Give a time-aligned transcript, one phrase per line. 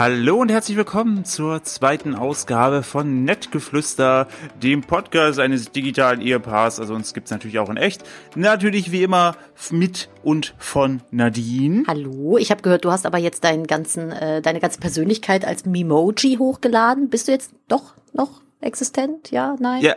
[0.00, 4.28] Hallo und herzlich willkommen zur zweiten Ausgabe von Nettgeflüster,
[4.62, 6.80] dem Podcast eines digitalen Ehepaars.
[6.80, 8.02] Also uns gibt's natürlich auch in echt.
[8.34, 9.36] Natürlich wie immer
[9.70, 11.84] mit und von Nadine.
[11.86, 15.66] Hallo, ich habe gehört, du hast aber jetzt deinen ganzen, äh, deine ganze Persönlichkeit als
[15.66, 17.10] Memoji hochgeladen.
[17.10, 19.30] Bist du jetzt doch noch existent?
[19.30, 19.82] Ja, nein?
[19.82, 19.96] Ja,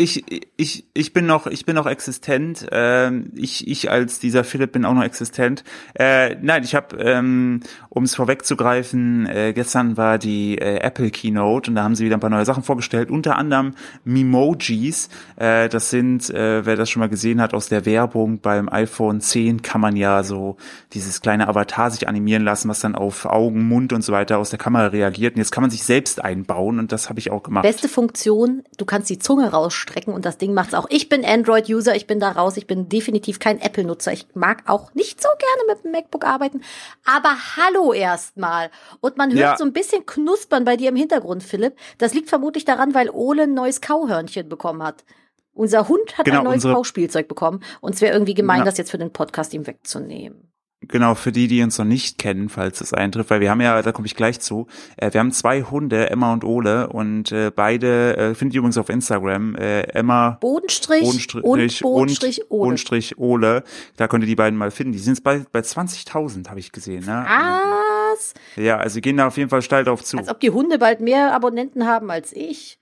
[0.00, 0.24] ich,
[0.56, 2.66] ich, ich bin noch, ich bin noch existent.
[2.72, 5.62] Ähm, ich, ich als dieser Philipp bin auch noch existent.
[5.94, 7.60] Äh, nein, ich habe, ähm,
[7.90, 12.16] um es vorwegzugreifen, äh, gestern war die äh, Apple Keynote und da haben sie wieder
[12.16, 13.74] ein paar neue Sachen vorgestellt, unter anderem
[14.04, 15.10] Memojis.
[15.36, 19.20] Äh, das sind, äh, wer das schon mal gesehen hat aus der Werbung beim iPhone
[19.20, 20.56] 10, kann man ja so
[20.94, 24.48] dieses kleine Avatar sich animieren lassen, was dann auf Augen, Mund und so weiter aus
[24.48, 25.34] der Kamera reagiert.
[25.34, 27.64] Und jetzt kann man sich selbst einbauen und das habe ich auch gemacht.
[27.64, 30.86] Beste Funktion, du kannst die Zunge rausstrecken strecken und das Ding macht's auch.
[30.88, 34.12] Ich bin Android-User, ich bin da raus, ich bin definitiv kein Apple-Nutzer.
[34.12, 36.62] Ich mag auch nicht so gerne mit dem MacBook arbeiten.
[37.04, 38.70] Aber hallo erstmal.
[39.00, 39.56] Und man hört ja.
[39.56, 41.76] so ein bisschen knuspern bei dir im Hintergrund, Philipp.
[41.98, 45.04] Das liegt vermutlich daran, weil Ole ein neues Kauhörnchen bekommen hat.
[45.52, 48.64] Unser Hund hat genau, ein neues Kauspielzeug bekommen und es wäre irgendwie gemein, ja.
[48.64, 50.50] das jetzt für den Podcast ihm wegzunehmen.
[50.88, 53.82] Genau, für die, die uns noch nicht kennen, falls das eintrifft, weil wir haben ja,
[53.82, 57.50] da komme ich gleich zu, äh, wir haben zwei Hunde, Emma und Ole, und äh,
[57.54, 62.64] beide äh, findet ihr übrigens auf Instagram, äh, Emma Bodenstrich, Bodenstrich und Bodenstrich und Ole.
[62.64, 63.64] Bodenstrich Ole.
[63.96, 64.92] Da könnt ihr die beiden mal finden.
[64.92, 67.04] Die sind bei, bei 20.000, habe ich gesehen.
[67.04, 67.26] Ne?
[67.26, 68.32] Was?
[68.56, 70.16] Ja, also gehen da auf jeden Fall steil drauf zu.
[70.16, 72.78] Als ob die Hunde bald mehr Abonnenten haben als ich.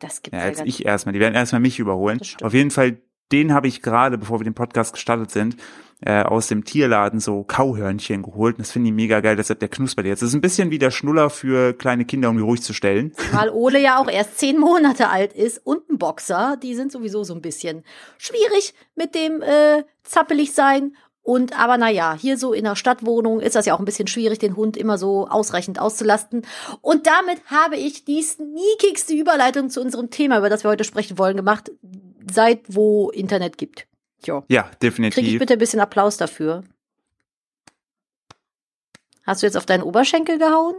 [0.00, 1.14] Das gibt's ja, ja als ich erstmal.
[1.14, 2.20] Die werden erstmal mich überholen.
[2.42, 2.98] Auf jeden Fall,
[3.32, 5.56] den habe ich gerade, bevor wir den Podcast gestartet sind,
[6.00, 8.58] äh, aus dem Tierladen so Kauhörnchen geholt.
[8.58, 10.22] Das finde ich mega geil, deshalb der knuspert jetzt.
[10.22, 13.12] Das ist ein bisschen wie der Schnuller für kleine Kinder, um die ruhig zu stellen.
[13.32, 17.24] Weil Ole ja auch erst zehn Monate alt ist und ein Boxer, die sind sowieso
[17.24, 17.82] so ein bisschen
[18.16, 20.92] schwierig mit dem äh, zappelig sein.
[21.22, 24.38] Und aber naja, hier so in der Stadtwohnung ist das ja auch ein bisschen schwierig,
[24.38, 26.42] den Hund immer so ausreichend auszulasten.
[26.80, 31.18] Und damit habe ich die sneakigste Überleitung zu unserem Thema, über das wir heute sprechen
[31.18, 31.70] wollen, gemacht,
[32.32, 33.86] seit wo Internet gibt.
[34.24, 34.44] Jo.
[34.48, 35.22] Ja, definitiv.
[35.22, 36.64] Krieg ich bitte ein bisschen Applaus dafür?
[39.24, 40.74] Hast du jetzt auf deinen Oberschenkel gehauen?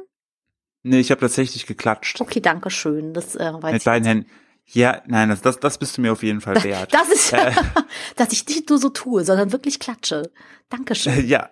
[0.84, 2.20] Nee, ich habe tatsächlich geklatscht.
[2.22, 3.14] Okay, danke schön.
[3.14, 4.30] Das äh, weiß Mit beiden Händen.
[4.66, 6.94] Ja, nein, das, das, das bist du mir auf jeden Fall wert.
[6.94, 7.52] Das ist, äh.
[8.16, 10.32] dass ich nicht nur so tue, sondern wirklich klatsche.
[10.70, 11.14] Dankeschön.
[11.14, 11.50] Äh, ja,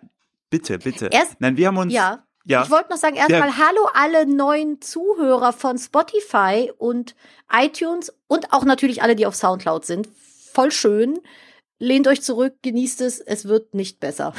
[0.50, 1.08] bitte, bitte.
[1.08, 1.94] Erst, nein, wir haben uns.
[1.94, 2.27] Ja.
[2.47, 2.63] Ja.
[2.63, 3.58] Ich wollte noch sagen, erstmal ja.
[3.58, 7.13] hallo alle neuen Zuhörer von Spotify und
[7.52, 10.08] iTunes und auch natürlich alle, die auf Soundcloud sind.
[10.53, 11.19] Voll schön
[11.80, 14.34] lehnt euch zurück, genießt es, es wird nicht besser.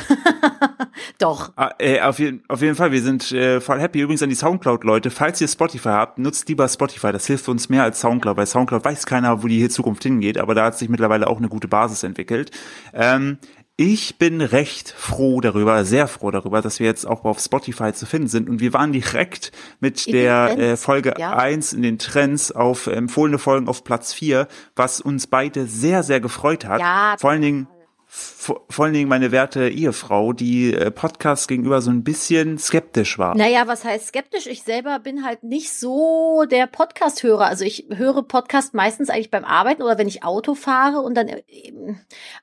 [1.19, 1.53] Doch.
[1.57, 4.01] Ah, äh, auf, jeden, auf jeden Fall, wir sind äh, voll happy.
[4.01, 7.13] Übrigens an die Soundcloud-Leute, falls ihr Spotify habt, nutzt lieber Spotify.
[7.13, 10.55] Das hilft uns mehr als Soundcloud, weil Soundcloud weiß keiner, wo die Zukunft hingeht, aber
[10.55, 12.51] da hat sich mittlerweile auch eine gute Basis entwickelt.
[12.93, 13.39] Ähm,
[13.81, 18.07] ich bin recht froh darüber, sehr froh darüber, dass wir jetzt auch auf Spotify zu
[18.07, 18.49] finden sind.
[18.49, 21.37] Und wir waren direkt mit in der äh, Folge ja.
[21.37, 26.19] 1 in den Trends auf empfohlene Folgen auf Platz 4, was uns beide sehr, sehr
[26.19, 26.81] gefreut hat.
[26.81, 27.69] Ja, vor allen Dingen
[28.09, 33.37] vor, allen Dingen meine werte Ehefrau, die äh, Podcast gegenüber so ein bisschen skeptisch war.
[33.37, 34.49] Naja, was heißt skeptisch?
[34.49, 37.47] Ich selber bin halt nicht so der Podcast-Hörer.
[37.47, 41.29] Also ich höre Podcast meistens eigentlich beim Arbeiten oder wenn ich Auto fahre und dann,
[41.29, 41.43] äh,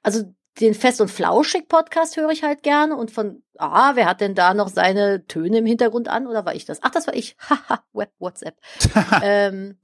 [0.02, 0.24] also
[0.60, 4.36] den Fest und Flauschig Podcast höre ich halt gerne und von, ah, wer hat denn
[4.36, 6.80] da noch seine Töne im Hintergrund an oder war ich das?
[6.82, 7.36] Ach, das war ich.
[7.50, 8.58] Haha, Web, WhatsApp.
[9.22, 9.78] ähm,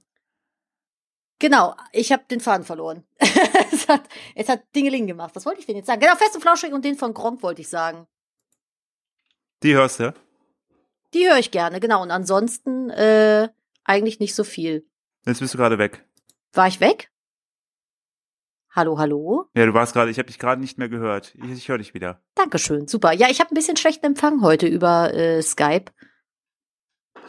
[1.38, 3.04] genau, ich habe den Faden verloren.
[3.18, 4.02] es, hat,
[4.34, 5.36] es hat Dingeling gemacht.
[5.36, 6.00] Was wollte ich denn jetzt sagen?
[6.00, 8.06] Genau, Fest und Flauschig und den von Gronk wollte ich sagen.
[9.62, 10.14] Die hörst du?
[11.12, 12.02] Die höre ich gerne, genau.
[12.02, 13.50] Und ansonsten äh,
[13.84, 14.86] eigentlich nicht so viel.
[15.26, 16.04] Jetzt bist du gerade weg.
[16.54, 17.11] War ich weg?
[18.74, 19.44] Hallo, hallo?
[19.54, 21.34] Ja, du warst gerade, ich habe dich gerade nicht mehr gehört.
[21.34, 22.22] Ich, ich höre dich wieder.
[22.34, 23.12] Dankeschön, super.
[23.12, 25.92] Ja, ich habe ein bisschen schlechten Empfang heute über äh, Skype.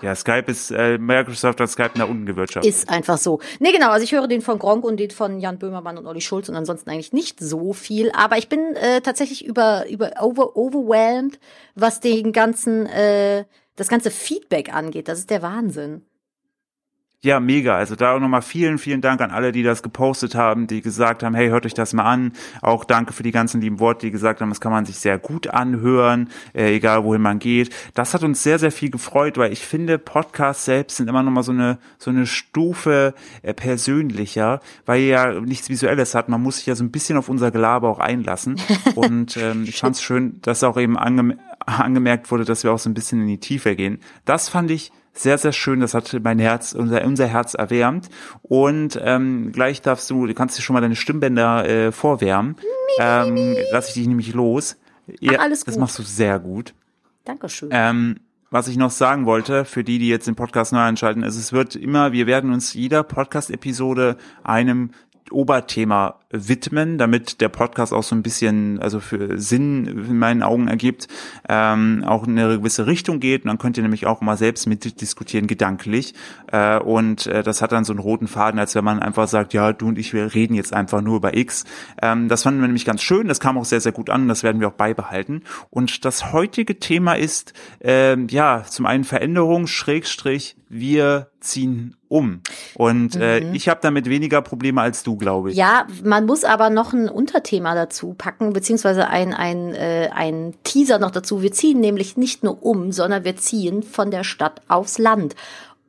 [0.01, 2.69] Ja, Skype ist, äh, Microsoft hat Skype nach unten gewirtschaftet.
[2.69, 3.41] Ist einfach so.
[3.59, 6.21] Nee, genau, also ich höre den von Gronk und den von Jan Böhmermann und Olli
[6.21, 8.09] Schulz und ansonsten eigentlich nicht so viel.
[8.11, 11.39] Aber ich bin äh, tatsächlich über, über over, overwhelmed,
[11.75, 13.43] was den ganzen, äh,
[13.75, 15.09] das ganze Feedback angeht.
[15.09, 16.05] Das ist der Wahnsinn.
[17.23, 17.77] Ja, mega.
[17.77, 21.23] Also da auch nochmal vielen, vielen Dank an alle, die das gepostet haben, die gesagt
[21.23, 22.33] haben, hey, hört euch das mal an.
[22.61, 25.17] Auch danke für die ganzen lieben Worte, die gesagt haben, das kann man sich sehr
[25.19, 27.73] gut anhören, äh, egal wohin man geht.
[27.93, 31.43] Das hat uns sehr, sehr viel gefreut, weil ich finde, Podcasts selbst sind immer nochmal
[31.43, 36.27] so eine, so eine Stufe äh, persönlicher, weil ihr ja nichts Visuelles hat.
[36.27, 38.59] Man muss sich ja so ein bisschen auf unser Gelaber auch einlassen.
[38.95, 42.79] Und ähm, ich fand es schön, dass auch eben ange angemerkt wurde, dass wir auch
[42.79, 43.99] so ein bisschen in die Tiefe gehen.
[44.25, 45.79] Das fand ich sehr, sehr schön.
[45.79, 48.09] Das hat mein Herz, unser, unser Herz erwärmt.
[48.41, 52.55] Und ähm, gleich darfst du, du kannst dir schon mal deine Stimmbänder äh, vorwärmen.
[52.99, 54.77] Ähm, lass ich dich nämlich los.
[55.19, 55.69] Ja, Ach, alles gut.
[55.69, 56.73] Das machst du sehr gut.
[57.25, 57.69] Dankeschön.
[57.71, 58.19] Ähm,
[58.49, 61.53] was ich noch sagen wollte, für die, die jetzt den Podcast neu einschalten, ist, es
[61.53, 64.91] wird immer, wir werden uns jeder Podcast-Episode einem
[65.31, 70.67] Oberthema widmen, damit der Podcast auch so ein bisschen, also für Sinn in meinen Augen
[70.67, 71.07] ergibt,
[71.47, 73.43] ähm, auch in eine gewisse Richtung geht.
[73.43, 76.15] Und dann könnt ihr nämlich auch mal selbst mitdiskutieren, gedanklich.
[76.51, 79.53] Äh, und äh, das hat dann so einen roten Faden, als wenn man einfach sagt,
[79.53, 81.65] ja, du und ich, wir reden jetzt einfach nur über X.
[82.01, 83.27] Ähm, das fanden wir nämlich ganz schön.
[83.27, 84.27] Das kam auch sehr, sehr gut an.
[84.27, 85.43] Das werden wir auch beibehalten.
[85.69, 87.53] Und das heutige Thema ist,
[87.83, 92.41] äh, ja, zum einen Veränderung, Schrägstrich, wir ziehen um.
[92.75, 93.53] Und äh, mhm.
[93.53, 95.57] ich habe damit weniger Probleme als du, glaube ich.
[95.57, 100.99] Ja, man muss aber noch ein Unterthema dazu packen, beziehungsweise ein, ein, äh, ein Teaser
[100.99, 101.41] noch dazu.
[101.41, 105.35] Wir ziehen nämlich nicht nur um, sondern wir ziehen von der Stadt aufs Land.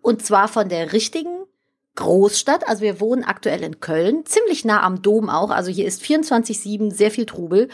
[0.03, 1.45] Und zwar von der richtigen
[1.97, 2.69] Großstadt.
[2.69, 5.51] Also wir wohnen aktuell in Köln, ziemlich nah am Dom auch.
[5.51, 7.69] Also hier ist 24-7 sehr viel Trubel.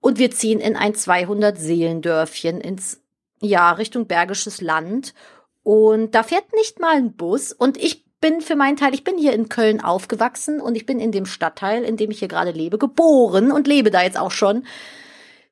[0.00, 3.00] Und wir ziehen in ein 200-Seelendörfchen ins,
[3.40, 5.14] ja, Richtung Bergisches Land.
[5.66, 7.50] Und da fährt nicht mal ein Bus.
[7.50, 11.00] Und ich bin für meinen Teil, ich bin hier in Köln aufgewachsen und ich bin
[11.00, 14.30] in dem Stadtteil, in dem ich hier gerade lebe, geboren und lebe da jetzt auch
[14.30, 14.64] schon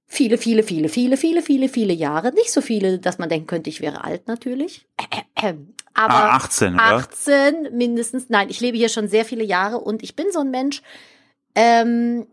[0.07, 2.33] viele, viele, viele, viele, viele, viele, viele Jahre.
[2.33, 4.87] Nicht so viele, dass man denken könnte, ich wäre alt natürlich.
[5.95, 6.83] Aber ah, 18, oder?
[6.85, 8.31] 18 mindestens.
[8.31, 10.81] Nein, ich lebe hier schon sehr viele Jahre und ich bin so ein Mensch,
[11.57, 12.29] ähm,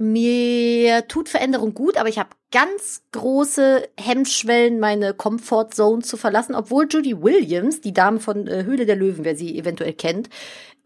[0.00, 6.86] mir tut Veränderung gut, aber ich habe ganz große Hemmschwellen, meine Comfortzone zu verlassen, obwohl
[6.88, 10.28] Judy Williams, die Dame von äh, Höhle der Löwen, wer sie eventuell kennt,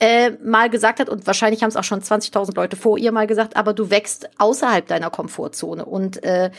[0.00, 3.26] äh, mal gesagt hat, und wahrscheinlich haben es auch schon 20.000 Leute vor ihr mal
[3.26, 5.84] gesagt, aber du wächst außerhalb deiner Komfortzone.
[5.84, 6.50] Und äh,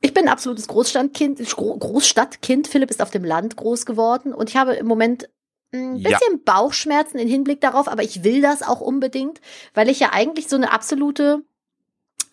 [0.00, 2.68] ich bin ein absolutes Großstadtkind, Großstadtkind.
[2.68, 5.28] Philipp ist auf dem Land groß geworden und ich habe im Moment
[5.74, 6.40] ein bisschen ja.
[6.44, 9.40] Bauchschmerzen im Hinblick darauf, aber ich will das auch unbedingt,
[9.74, 11.42] weil ich ja eigentlich so eine absolute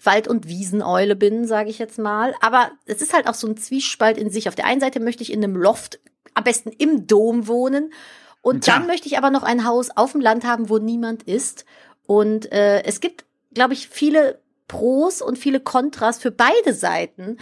[0.04, 2.34] Wald- und Wieseneule bin, sage ich jetzt mal.
[2.42, 4.48] Aber es ist halt auch so ein Zwiespalt in sich.
[4.48, 6.00] Auf der einen Seite möchte ich in einem Loft,
[6.34, 7.94] am besten im Dom wohnen.
[8.42, 8.76] Und Tja.
[8.76, 11.66] dann möchte ich aber noch ein Haus auf dem Land haben, wo niemand ist.
[12.06, 17.38] Und äh, es gibt, glaube ich, viele Pros und viele Kontras für beide Seiten.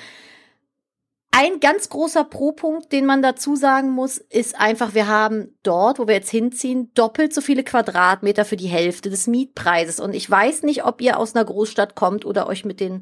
[1.34, 6.06] Ein ganz großer Pro-Punkt, den man dazu sagen muss, ist einfach, wir haben dort, wo
[6.06, 10.02] wir jetzt hinziehen, doppelt so viele Quadratmeter für die Hälfte des Mietpreises.
[10.02, 13.02] Und ich weiß nicht, ob ihr aus einer Großstadt kommt oder euch mit den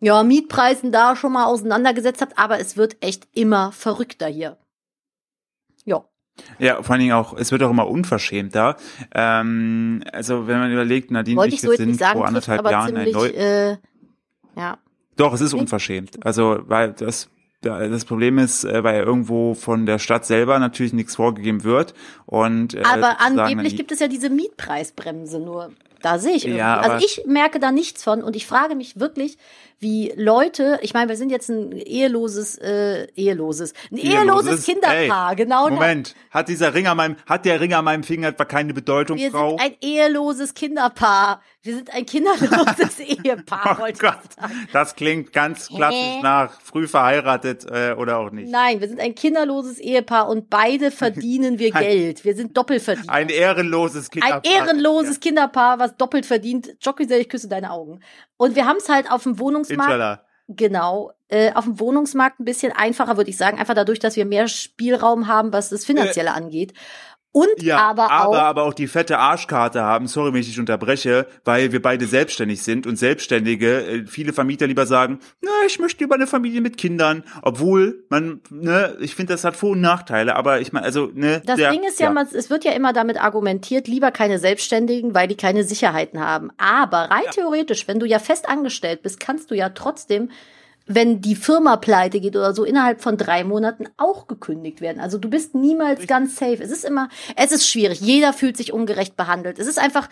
[0.00, 4.56] ja, Mietpreisen da schon mal auseinandergesetzt habt, aber es wird echt immer verrückter hier.
[5.84, 6.04] Ja.
[6.58, 8.76] Ja, vor allen Dingen auch, es wird auch immer unverschämter.
[9.14, 13.14] Ähm, also wenn man überlegt, Nadine Wollte ich so sind sagen, vor anderthalb Jahren ziemlich,
[13.14, 13.28] ein neu.
[13.28, 13.76] Äh,
[14.56, 14.78] ja.
[15.16, 16.24] Doch, es ist unverschämt.
[16.24, 17.30] Also, weil das
[17.66, 21.94] das Problem ist, äh, weil irgendwo von der Stadt selber natürlich nichts vorgegeben wird.
[22.26, 25.72] Und, äh, Aber angeblich gibt es ja diese Mietpreisbremse nur.
[26.02, 26.58] Da sehe ich irgendwie.
[26.58, 29.38] Ja, also ich merke da nichts von und ich frage mich wirklich,
[29.78, 35.30] wie Leute, ich meine, wir sind jetzt ein eheloses, äh, eheloses, ein eheloses, eheloses Kinderpaar,
[35.30, 35.68] ey, genau.
[35.68, 39.18] Moment, hat dieser Ring an meinem, hat der Ring an meinem Finger etwa keine Bedeutung,
[39.18, 39.58] wir Frau?
[39.58, 41.42] Wir sind ein eheloses Kinderpaar.
[41.66, 43.78] Wir sind ein kinderloses Ehepaar.
[43.82, 44.20] oh Gott,
[44.72, 48.48] das klingt ganz klassisch nach früh verheiratet äh, oder auch nicht.
[48.48, 52.24] Nein, wir sind ein kinderloses Ehepaar und beide verdienen wir Geld.
[52.24, 53.12] Wir sind Doppelverdiener.
[53.12, 54.42] Ein ehrenloses Kinderpaar.
[54.44, 55.20] Ein ehrenloses ja.
[55.20, 56.76] Kinderpaar, was doppelt verdient.
[56.80, 58.00] Jockeysell, ich küsse deine Augen.
[58.36, 59.92] Und wir haben es halt auf dem Wohnungsmarkt.
[59.92, 60.22] Inshallah.
[60.48, 61.12] Genau.
[61.28, 63.58] Äh, auf dem Wohnungsmarkt ein bisschen einfacher, würde ich sagen.
[63.58, 66.72] Einfach dadurch, dass wir mehr Spielraum haben, was das Finanzielle äh, angeht.
[67.36, 70.58] Und ja, aber, aber auch, aber auch die fette Arschkarte haben, sorry, wenn ich dich
[70.58, 75.78] unterbreche, weil wir beide selbstständig sind und Selbstständige, äh, viele Vermieter lieber sagen, na, ich
[75.78, 79.82] möchte über eine Familie mit Kindern, obwohl man, ne, ich finde, das hat Vor- und
[79.82, 81.42] Nachteile, aber ich meine, also, ne.
[81.44, 84.38] Das der, Ding ist ja, ja, man, es wird ja immer damit argumentiert, lieber keine
[84.38, 86.50] Selbstständigen, weil die keine Sicherheiten haben.
[86.56, 87.32] Aber rein ja.
[87.32, 90.30] theoretisch, wenn du ja fest angestellt bist, kannst du ja trotzdem
[90.86, 95.00] wenn die Firma pleite geht oder so, innerhalb von drei Monaten auch gekündigt werden.
[95.00, 96.08] Also du bist niemals Richtig.
[96.08, 96.62] ganz safe.
[96.62, 98.00] Es ist immer, es ist schwierig.
[98.00, 99.58] Jeder fühlt sich ungerecht behandelt.
[99.58, 100.08] Es ist einfach,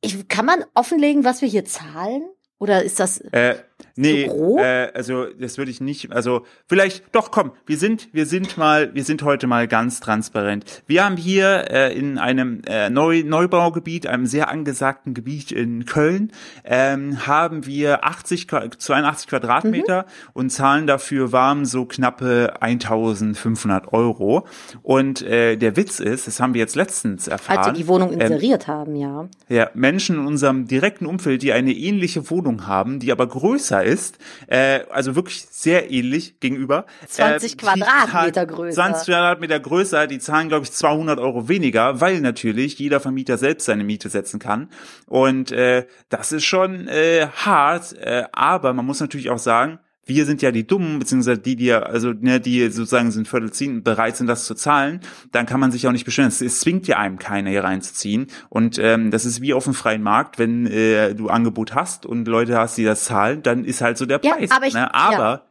[0.00, 2.24] ich, kann man offenlegen, was wir hier zahlen?
[2.58, 3.56] Oder ist das äh,
[3.96, 8.26] nee, so äh, also das würde ich nicht, also vielleicht doch komm, wir sind wir
[8.26, 10.82] sind mal wir sind heute mal ganz transparent.
[10.86, 16.32] Wir haben hier äh, in einem äh, Neu Neubaugebiet, einem sehr angesagten Gebiet in Köln,
[16.64, 18.46] ähm, haben wir 80
[18.78, 20.30] 82 Quadratmeter mhm.
[20.34, 24.46] und zahlen dafür warm so knappe 1500 Euro
[24.82, 27.58] und äh, der Witz ist, das haben wir jetzt letztens erfahren.
[27.58, 29.28] Als wir die Wohnung ähm, inseriert ähm, haben, ja.
[29.48, 33.82] Ja, Menschen in unserem direkten Umfeld, die eine ähnliche Wohnung Wohnung haben, die aber größer
[33.86, 36.86] ist, äh, also wirklich sehr ähnlich gegenüber.
[37.06, 38.74] 20 äh, Quadratmeter größer.
[38.74, 43.66] 20 Quadratmeter größer, die zahlen, glaube ich, 200 Euro weniger, weil natürlich jeder Vermieter selbst
[43.66, 44.68] seine Miete setzen kann.
[45.06, 50.24] Und äh, das ist schon äh, hart, äh, aber man muss natürlich auch sagen, wir
[50.24, 53.82] sind ja die Dummen, beziehungsweise die, die ja, also ne, die sozusagen sind Viertel ziehen,
[53.82, 55.00] bereit sind, das zu zahlen,
[55.32, 56.28] dann kann man sich auch nicht beschweren.
[56.28, 58.28] Es, es zwingt ja einem keiner hier reinzuziehen.
[58.48, 62.28] Und ähm, das ist wie auf dem freien Markt, wenn äh, du Angebot hast und
[62.28, 64.50] Leute hast, die das zahlen, dann ist halt so der Preis.
[64.50, 64.94] Ja, aber ich, ne?
[64.94, 65.42] aber ja.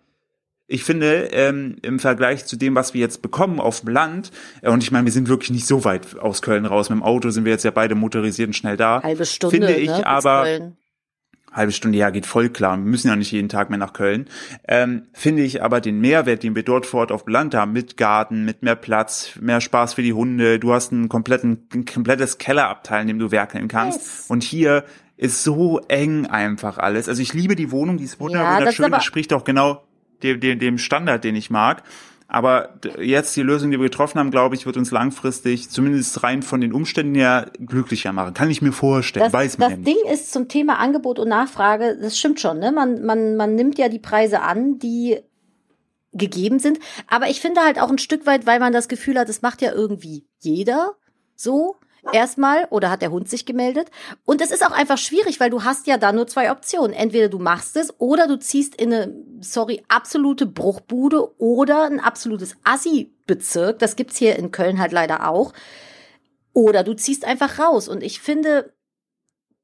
[0.68, 4.32] ich finde, ähm, im Vergleich zu dem, was wir jetzt bekommen auf dem Land,
[4.62, 6.90] äh, und ich meine, wir sind wirklich nicht so weit aus Köln raus.
[6.90, 9.04] Mit dem Auto sind wir jetzt ja beide motorisiert und schnell da.
[9.04, 10.78] Halbe Stunde, Finde ich ne, aber, Köln.
[11.56, 12.78] Halbe Stunde, ja, geht voll klar.
[12.78, 14.28] Wir müssen ja nicht jeden Tag mehr nach Köln.
[14.68, 17.98] Ähm, finde ich aber den Mehrwert, den wir dort vor Ort auf Land haben, mit
[17.98, 20.60] Garten, mit mehr Platz, mehr Spaß für die Hunde.
[20.60, 24.00] Du hast einen kompletten, ein komplettes Kellerabteil, in dem du werkeln kannst.
[24.00, 24.26] Yes.
[24.28, 24.84] Und hier
[25.18, 27.08] ist so eng einfach alles.
[27.08, 28.92] Also ich liebe die Wohnung, die ist wunder- Ja, das wunderschön.
[28.92, 29.84] Das spricht auch genau
[30.24, 31.84] dem, dem, dem Standard, den ich mag.
[32.28, 36.42] Aber jetzt die Lösung, die wir getroffen haben, glaube ich, wird uns langfristig, zumindest rein
[36.42, 38.34] von den Umständen her, glücklicher machen.
[38.34, 39.94] Kann ich mir vorstellen, Das, weiß man das ja.
[39.94, 42.72] Ding ist zum Thema Angebot und Nachfrage, das stimmt schon, ne?
[42.72, 45.20] Man, man, man nimmt ja die Preise an, die
[46.14, 46.80] gegeben sind.
[47.08, 49.62] Aber ich finde halt auch ein Stück weit, weil man das Gefühl hat, es macht
[49.62, 50.94] ja irgendwie jeder
[51.36, 51.76] so.
[52.14, 53.90] Erstmal, oder hat der Hund sich gemeldet?
[54.26, 56.94] Und es ist auch einfach schwierig, weil du hast ja da nur zwei Optionen.
[56.94, 62.56] Entweder du machst es oder du ziehst in eine, sorry, absolute Bruchbude oder ein absolutes
[62.64, 63.80] Assi-Bezirk.
[63.80, 65.54] Das gibt's hier in Köln halt leider auch.
[66.54, 67.88] Oder du ziehst einfach raus.
[67.88, 68.74] Und ich finde,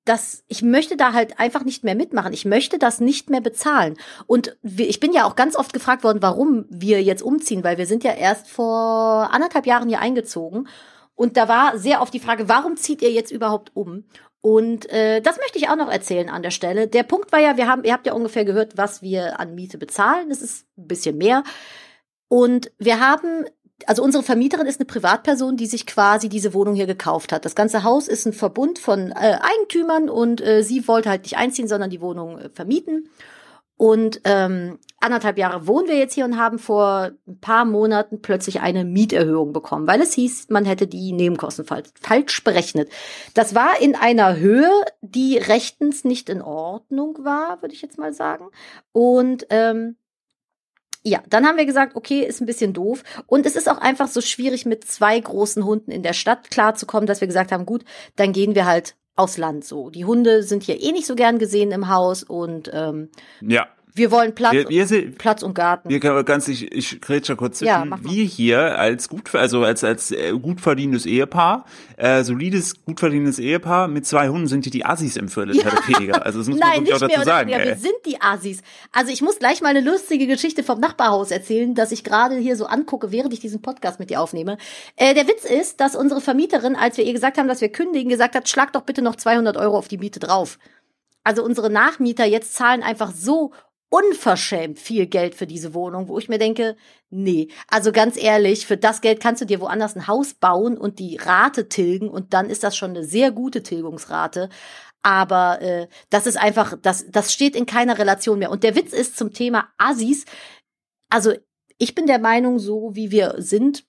[0.05, 2.33] dass ich möchte da halt einfach nicht mehr mitmachen.
[2.33, 3.97] Ich möchte das nicht mehr bezahlen.
[4.25, 7.85] Und ich bin ja auch ganz oft gefragt worden, warum wir jetzt umziehen, weil wir
[7.85, 10.67] sind ja erst vor anderthalb Jahren hier eingezogen.
[11.21, 14.05] Und da war sehr oft die Frage, warum zieht ihr jetzt überhaupt um?
[14.41, 16.87] Und äh, das möchte ich auch noch erzählen an der Stelle.
[16.87, 19.77] Der Punkt war ja, wir haben, ihr habt ja ungefähr gehört, was wir an Miete
[19.77, 20.29] bezahlen.
[20.29, 21.43] Das ist ein bisschen mehr.
[22.27, 23.45] Und wir haben,
[23.85, 27.45] also unsere Vermieterin ist eine Privatperson, die sich quasi diese Wohnung hier gekauft hat.
[27.45, 31.37] Das ganze Haus ist ein Verbund von äh, Eigentümern und äh, sie wollte halt nicht
[31.37, 33.11] einziehen, sondern die Wohnung äh, vermieten.
[33.81, 38.61] Und ähm, anderthalb Jahre wohnen wir jetzt hier und haben vor ein paar Monaten plötzlich
[38.61, 42.91] eine Mieterhöhung bekommen, weil es hieß, man hätte die Nebenkosten falsch, berechnet.
[43.33, 44.69] Das war in einer Höhe,
[45.01, 48.51] die rechtens nicht in Ordnung war, würde ich jetzt mal sagen.
[48.91, 49.95] Und ähm,
[51.01, 53.03] ja, dann haben wir gesagt, okay, ist ein bisschen doof.
[53.25, 57.07] Und es ist auch einfach so schwierig, mit zwei großen Hunden in der Stadt klarzukommen,
[57.07, 57.83] dass wir gesagt haben, gut,
[58.15, 59.37] dann gehen wir halt aufs
[59.67, 59.89] so.
[59.89, 63.09] Die Hunde sind hier eh nicht so gern gesehen im Haus und ähm,
[63.41, 63.67] Ja.
[63.93, 65.89] Wir wollen Platz, Wir, wir sind, Platz und Garten.
[65.89, 67.89] wir können ganz, ich, ich grätsche kurz Ja, zwischen.
[67.89, 67.99] mal.
[68.03, 71.65] wir hier als gut, also als, als äh, gut verdienendes Ehepaar,
[71.97, 75.63] äh, solides, gut verdienendes Ehepaar mit zwei Hunden sind hier die Assis im Viertel, ja.
[75.85, 76.25] Pediger.
[76.25, 77.49] Also das muss man Nein, wirklich nicht auch dazu sagen.
[77.49, 77.65] weniger.
[77.65, 78.61] Wir sind die Assis.
[78.91, 82.55] Also ich muss gleich mal eine lustige Geschichte vom Nachbarhaus erzählen, das ich gerade hier
[82.55, 84.57] so angucke, während ich diesen Podcast mit dir aufnehme.
[84.95, 88.09] Äh, der Witz ist, dass unsere Vermieterin, als wir ihr gesagt haben, dass wir kündigen,
[88.09, 90.57] gesagt hat, schlag doch bitte noch 200 Euro auf die Miete drauf.
[91.23, 93.51] Also unsere Nachmieter jetzt zahlen einfach so
[93.91, 96.77] unverschämt viel Geld für diese Wohnung, wo ich mir denke,
[97.09, 100.97] nee, also ganz ehrlich, für das Geld kannst du dir woanders ein Haus bauen und
[100.97, 104.47] die Rate tilgen und dann ist das schon eine sehr gute Tilgungsrate.
[105.03, 108.49] Aber äh, das ist einfach, das, das steht in keiner Relation mehr.
[108.51, 110.23] Und der Witz ist zum Thema Assis,
[111.09, 111.33] also
[111.77, 113.83] ich bin der Meinung, so wie wir sind,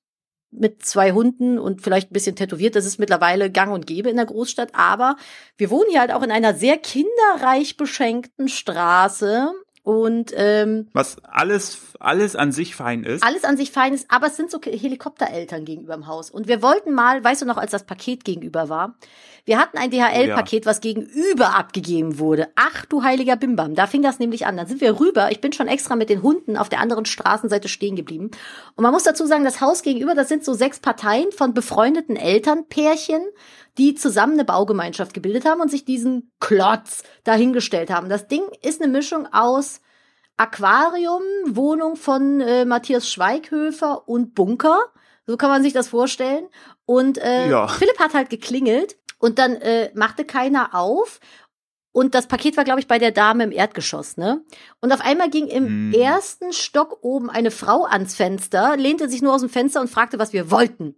[0.50, 4.16] mit zwei Hunden und vielleicht ein bisschen tätowiert, das ist mittlerweile gang und gäbe in
[4.16, 5.16] der Großstadt, aber
[5.56, 11.78] wir wohnen hier halt auch in einer sehr kinderreich beschenkten Straße und ähm, Was alles,
[11.98, 13.22] alles an sich fein ist.
[13.24, 16.30] alles an sich fein ist, aber es sind so Helikoptereltern gegenüber im Haus.
[16.30, 18.94] Und wir wollten mal, weißt du noch, als das Paket gegenüber war,
[19.44, 22.49] wir hatten ein DHL-Paket, was gegenüber abgegeben wurde.
[22.54, 24.56] Ach du heiliger Bimbam, da fing das nämlich an.
[24.56, 25.32] Dann sind wir rüber.
[25.32, 28.30] Ich bin schon extra mit den Hunden auf der anderen Straßenseite stehen geblieben.
[28.76, 32.14] Und man muss dazu sagen, das Haus gegenüber, das sind so sechs Parteien von befreundeten
[32.14, 33.22] Elternpärchen,
[33.78, 38.08] die zusammen eine Baugemeinschaft gebildet haben und sich diesen Klotz dahingestellt haben.
[38.08, 39.80] Das Ding ist eine Mischung aus
[40.37, 44.78] Aquarium, Wohnung von äh, Matthias Schweighöfer und Bunker.
[45.26, 46.49] So kann man sich das vorstellen.
[46.84, 47.68] Und äh, Ja.
[47.68, 51.20] Philipp hat halt geklingelt und dann äh, machte keiner auf.
[51.94, 54.42] Und das Paket war, glaube ich, bei der Dame im Erdgeschoss, ne?
[54.80, 55.92] Und auf einmal ging im Hm.
[55.92, 60.18] ersten Stock oben eine Frau ans Fenster, lehnte sich nur aus dem Fenster und fragte,
[60.18, 60.96] was wir wollten.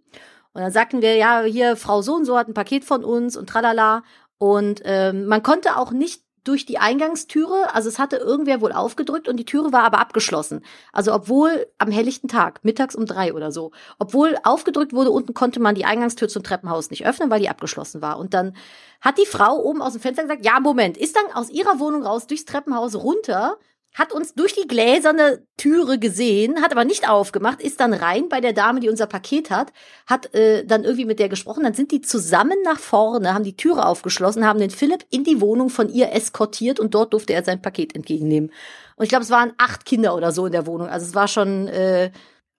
[0.53, 3.35] Und dann sagten wir, ja, hier, Frau so und so hat ein Paket von uns
[3.37, 4.03] und tralala.
[4.37, 9.27] Und ähm, man konnte auch nicht durch die Eingangstüre, also es hatte irgendwer wohl aufgedrückt
[9.27, 10.63] und die Türe war aber abgeschlossen.
[10.93, 15.59] Also obwohl am helllichten Tag, mittags um drei oder so, obwohl aufgedrückt wurde, unten konnte
[15.59, 18.19] man die Eingangstür zum Treppenhaus nicht öffnen, weil die abgeschlossen war.
[18.19, 18.55] Und dann
[19.01, 22.03] hat die Frau oben aus dem Fenster gesagt, ja, Moment, ist dann aus ihrer Wohnung
[22.03, 23.57] raus durchs Treppenhaus runter,
[23.95, 28.41] hat uns durch die gläserne Türe gesehen, hat aber nicht aufgemacht, ist dann rein bei
[28.41, 29.71] der Dame, die unser Paket hat,
[30.05, 33.55] hat äh, dann irgendwie mit der gesprochen, dann sind die zusammen nach vorne, haben die
[33.55, 37.43] Türe aufgeschlossen, haben den Philipp in die Wohnung von ihr eskortiert und dort durfte er
[37.43, 38.51] sein Paket entgegennehmen.
[38.97, 40.89] Und ich glaube, es waren acht Kinder oder so in der Wohnung.
[40.89, 42.11] Also es war schon äh,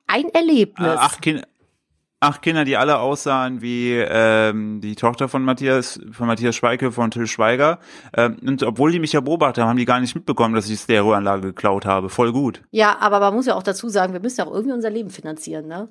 [0.07, 0.89] ein Erlebnis.
[0.89, 1.47] Äh, acht Kinder
[2.21, 7.11] acht Kinder, die alle aussahen wie ähm, die Tochter von Matthias, von Matthias Schweike, von
[7.11, 7.79] Till Schweiger.
[8.17, 10.73] Ähm, und obwohl die mich ja beobachtet haben, haben die gar nicht mitbekommen, dass ich
[10.73, 12.09] die Stereoanlage geklaut habe.
[12.09, 12.63] Voll gut.
[12.71, 15.11] Ja, aber man muss ja auch dazu sagen, wir müssen ja auch irgendwie unser Leben
[15.11, 15.89] finanzieren, ne?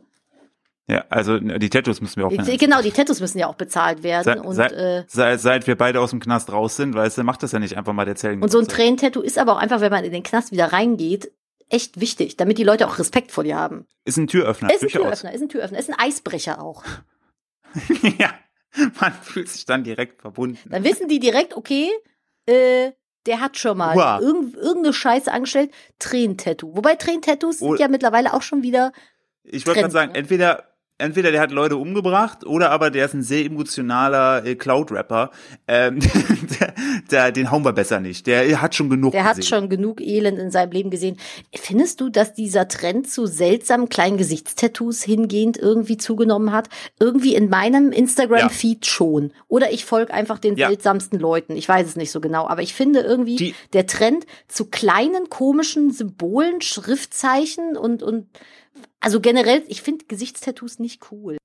[0.88, 2.60] Ja, also die Tattoos müssen wir auch finanzieren.
[2.60, 4.24] Genau, die Tattoos müssen ja auch bezahlt werden.
[4.24, 7.24] Seit, und, seit, äh, seit, seit wir beide aus dem Knast raus sind, weißt du,
[7.24, 8.44] macht das ja nicht einfach mal der Zellen.
[8.44, 11.32] Und so ein Tränentattoo ist aber auch einfach, wenn man in den Knast wieder reingeht,
[11.70, 13.86] echt wichtig, damit die Leute auch Respekt vor dir haben.
[14.06, 14.74] Ist ein Türöffner.
[14.74, 16.84] Ist ein Türöffner, ist ein Türöffner, ist ein Eisbrecher auch.
[18.20, 18.34] ja,
[19.00, 20.70] man fühlt sich dann direkt verbunden.
[20.70, 21.90] Dann wissen die direkt, okay,
[22.46, 22.92] äh,
[23.26, 24.22] der hat schon mal wow.
[24.22, 26.76] irgend, irgendeine Scheiße angestellt, Tränentattoo.
[26.76, 28.92] Wobei Tränentattoos sind ja mittlerweile auch schon wieder.
[29.44, 30.20] Ich wollte gerade sagen, ne?
[30.20, 35.32] entweder entweder der hat Leute umgebracht oder aber der ist ein sehr emotionaler äh, Cloud-Rapper.
[35.68, 36.00] Ähm,
[36.60, 36.74] der,
[37.12, 38.28] der, den hauen wir besser nicht.
[38.28, 39.12] Der hat schon genug.
[39.12, 39.36] Der gesehen.
[39.36, 41.18] hat schon genug Elend in seinem Leben gesehen.
[41.54, 46.70] Findest du, dass dieser Trend zu seltsamen kleinen Gesichtstattoos hingehend irgendwie zugenommen hat?
[47.00, 48.92] Irgendwie in meinem Instagram-Feed ja.
[48.92, 49.34] schon.
[49.48, 50.68] Oder ich folge einfach den ja.
[50.68, 51.58] seltsamsten Leuten.
[51.58, 52.48] Ich weiß es nicht so genau.
[52.48, 58.28] Aber ich finde irgendwie Die der Trend zu kleinen komischen Symbolen, Schriftzeichen und und
[59.00, 61.38] also generell, ich finde Gesichtstattoos nicht cool.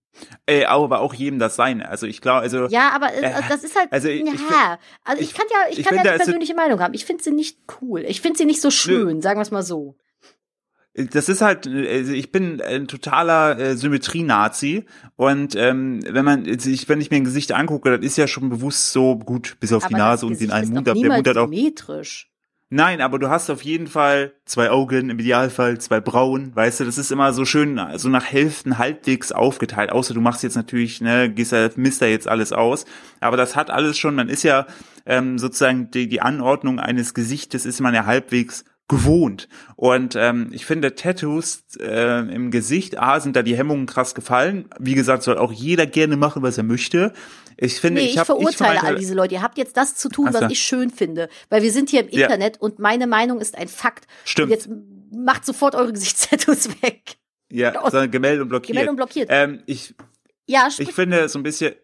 [0.46, 1.82] Ey, aber auch jedem das sein.
[1.82, 5.22] Also ich glaube, also ja, aber äh, äh, das ist halt also ich, ja, also
[5.22, 6.94] ich, ich kann ja, ich, ich kann ja eine persönliche Meinung haben.
[6.94, 8.04] Ich finde sie nicht cool.
[8.06, 9.22] Ich finde sie nicht so schön, nö.
[9.22, 9.96] sagen wir es mal so.
[10.94, 16.88] Das ist halt, also ich bin ein totaler äh, Symmetrie-Nazi und ähm, wenn man, ich,
[16.88, 19.84] wenn ich mir ein Gesicht angucke, das ist ja schon bewusst so gut, bis auf
[19.84, 22.29] aber die Nase und den einen Mund, der Mund hat auch symmetrisch.
[22.72, 26.84] Nein, aber du hast auf jeden Fall zwei Augen, im Idealfall zwei Brauen, weißt du,
[26.84, 31.00] das ist immer so schön, so nach Hälften halbwegs aufgeteilt, außer du machst jetzt natürlich,
[31.00, 32.84] ne, gehst ja, misst da jetzt alles aus,
[33.18, 34.68] aber das hat alles schon, man ist ja
[35.04, 39.48] ähm, sozusagen die, die Anordnung eines Gesichtes ist man ja halbwegs gewohnt.
[39.76, 44.68] Und ähm, ich finde, Tattoos äh, im Gesicht, A, sind da die Hemmungen krass gefallen.
[44.80, 47.12] Wie gesagt, soll auch jeder gerne machen, was er möchte.
[47.56, 49.34] Ich finde, nee, ich, ich hab, verurteile ich all diese Leute.
[49.34, 51.28] Ihr habt jetzt das zu tun, was ich schön finde.
[51.50, 52.62] Weil wir sind hier im Internet ja.
[52.62, 54.08] und meine Meinung ist ein Fakt.
[54.24, 54.46] Stimmt.
[54.46, 54.68] Und jetzt
[55.12, 57.16] macht sofort eure Gesichtstattoos weg.
[57.52, 58.68] Ja, sondern gemeldet und blockiert.
[58.68, 59.28] Gemeldet und blockiert.
[59.30, 59.94] Ähm, ich,
[60.50, 61.74] ja, ich finde so ein bisschen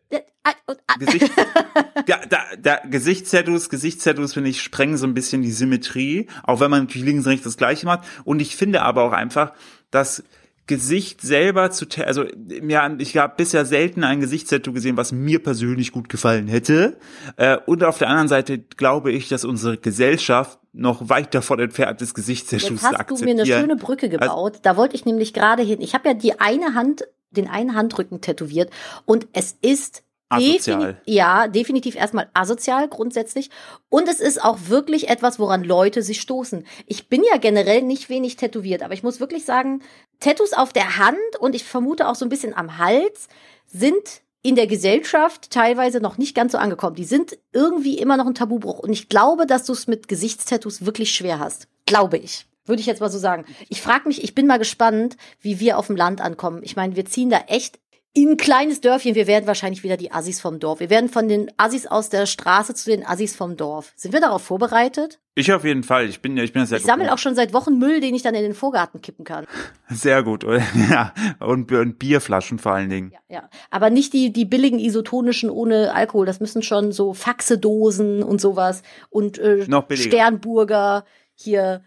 [0.98, 1.30] Gesicht,
[2.08, 6.70] ja, da, da, Gesichtstattoos, Gesichtstattoos finde ich sprengen so ein bisschen die Symmetrie, auch wenn
[6.70, 8.06] man natürlich links und rechts das Gleiche macht.
[8.24, 9.52] Und ich finde aber auch einfach,
[9.90, 10.22] dass
[10.66, 15.92] Gesicht selber zu, also ja, ich habe bisher selten ein Gesichtstattoo gesehen, was mir persönlich
[15.92, 16.96] gut gefallen hätte.
[17.36, 22.02] Äh, und auf der anderen Seite glaube ich, dass unsere Gesellschaft noch weit davon entfernt
[22.02, 22.98] ist, Gesichtstattoos zu akzeptieren.
[22.98, 24.52] Jetzt hast du mir eine schöne Brücke also gebaut.
[24.52, 25.80] Also, da wollte ich nämlich gerade hin.
[25.80, 27.04] Ich habe ja die eine Hand,
[27.36, 28.70] den einen Handrücken tätowiert
[29.04, 31.00] und es ist Asozial.
[31.06, 33.50] Ja, definitiv erstmal asozial grundsätzlich.
[33.88, 36.66] Und es ist auch wirklich etwas, woran Leute sich stoßen.
[36.86, 39.82] Ich bin ja generell nicht wenig tätowiert, aber ich muss wirklich sagen,
[40.18, 43.28] Tattoos auf der Hand und ich vermute auch so ein bisschen am Hals
[43.66, 46.96] sind in der Gesellschaft teilweise noch nicht ganz so angekommen.
[46.96, 48.78] Die sind irgendwie immer noch ein Tabubruch.
[48.78, 51.68] Und ich glaube, dass du es mit Gesichtstattoos wirklich schwer hast.
[51.84, 52.46] Glaube ich.
[52.66, 53.44] Würde ich jetzt mal so sagen.
[53.68, 56.60] Ich frage mich, ich bin mal gespannt, wie wir auf dem Land ankommen.
[56.62, 57.78] Ich meine, wir ziehen da echt
[58.16, 60.80] in ein kleines Dörfchen, wir werden wahrscheinlich wieder die Assis vom Dorf.
[60.80, 63.92] Wir werden von den Assis aus der Straße zu den Assis vom Dorf.
[63.94, 65.20] Sind wir darauf vorbereitet?
[65.34, 66.08] Ich auf jeden Fall.
[66.08, 68.22] Ich bin ja, ich bin sehr Ich sammle auch schon seit Wochen Müll, den ich
[68.22, 69.44] dann in den Vorgarten kippen kann.
[69.90, 70.44] Sehr gut,
[70.90, 71.12] ja.
[71.40, 73.10] Und, und Bierflaschen vor allen Dingen.
[73.12, 73.50] Ja, ja.
[73.70, 76.24] Aber nicht die, die billigen isotonischen ohne Alkohol.
[76.24, 81.82] Das müssen schon so Faxedosen und sowas und äh, Noch Sternburger hier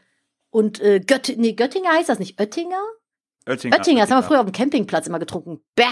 [0.51, 2.39] und äh, Gött nee, Göttinger heißt das nicht?
[2.39, 2.81] Oettinger?
[3.47, 5.61] Oettinger, Oettinger, das haben wir früher auf dem Campingplatz immer getrunken.
[5.75, 5.83] Bäh.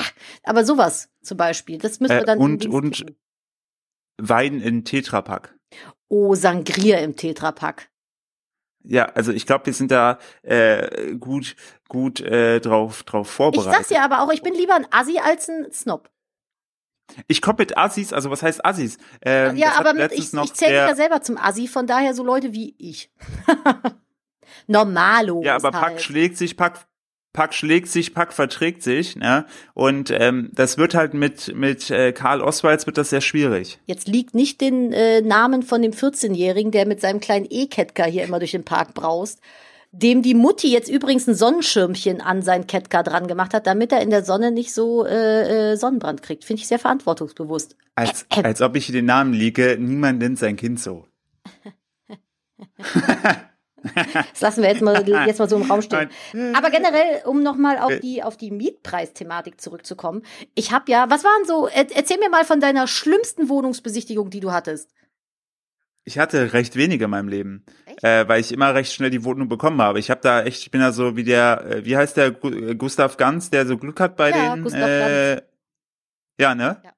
[0.43, 2.39] Aber sowas zum Beispiel, das müssen wir äh, dann.
[2.39, 3.05] Äh, und und
[4.17, 5.55] Wein in Tetrapack.
[6.09, 7.89] Oh, Sangria im Tetrapack.
[8.83, 11.55] Ja, also ich glaube, wir sind da äh, gut
[11.87, 13.71] gut äh, drauf drauf vorbereitet.
[13.71, 16.09] Ich sag's ja aber auch, ich bin lieber ein Assi als ein Snob.
[17.27, 18.97] Ich komme mit Assis, also was heißt Assis?
[19.21, 22.23] Ähm, ja, aber mit, ich, ich zähle mich ja selber zum Assi, von daher so
[22.23, 23.11] Leute wie ich.
[24.67, 25.41] Normalo.
[25.43, 26.01] Ja, aber Pack halt.
[26.01, 26.87] schlägt sich, Pack
[27.37, 29.45] Pack schlägt sich, Pack verträgt sich, ne?
[29.75, 33.79] Und ähm, das wird halt mit mit äh, Karl Oswalds wird das sehr schwierig.
[33.85, 38.23] Jetzt liegt nicht den äh, Namen von dem 14-Jährigen, der mit seinem kleinen E-Ketka hier
[38.23, 39.39] immer durch den Park braust,
[39.91, 44.01] dem die Mutti jetzt übrigens ein Sonnenschirmchen an sein Ketka dran gemacht hat, damit er
[44.01, 46.43] in der Sonne nicht so äh, äh, Sonnenbrand kriegt.
[46.43, 47.75] Finde ich sehr verantwortungsbewusst.
[47.93, 48.45] Als, äh, äh.
[48.45, 51.05] als ob ich den Namen liege, niemand nennt sein Kind so.
[53.95, 56.09] das lassen wir jetzt mal, jetzt mal so im Raum stehen.
[56.53, 60.23] Aber generell, um nochmal auf die, auf die Mietpreisthematik zurückzukommen.
[60.55, 64.51] Ich habe ja, was waren so, erzähl mir mal von deiner schlimmsten Wohnungsbesichtigung, die du
[64.51, 64.93] hattest.
[66.03, 67.65] Ich hatte recht wenige in meinem Leben,
[68.01, 69.99] äh, weil ich immer recht schnell die Wohnung bekommen habe.
[69.99, 73.17] Ich habe da echt, ich bin da so wie der, äh, wie heißt der Gustav
[73.17, 74.63] Ganz, der so Glück hat bei ja, den.
[74.63, 75.43] Gustav äh, Ganz.
[76.39, 76.81] Ja, ne?
[76.81, 76.91] Ja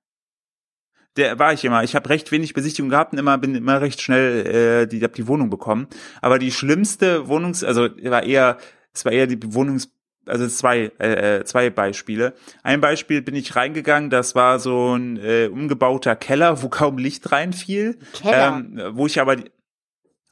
[1.18, 1.84] der war ich immer.
[1.84, 5.14] Ich habe recht wenig Besichtigung gehabt und immer bin immer recht schnell äh, die hab
[5.14, 5.88] die Wohnung bekommen.
[6.22, 8.58] Aber die schlimmste Wohnungs, also war eher,
[8.94, 9.92] es war eher die Wohnungs
[10.26, 12.34] also zwei, äh, äh, zwei Beispiele.
[12.62, 17.32] Ein Beispiel bin ich reingegangen, das war so ein äh, umgebauter Keller, wo kaum Licht
[17.32, 17.98] reinfiel.
[18.14, 18.58] Keller.
[18.60, 19.38] Ähm, wo ich aber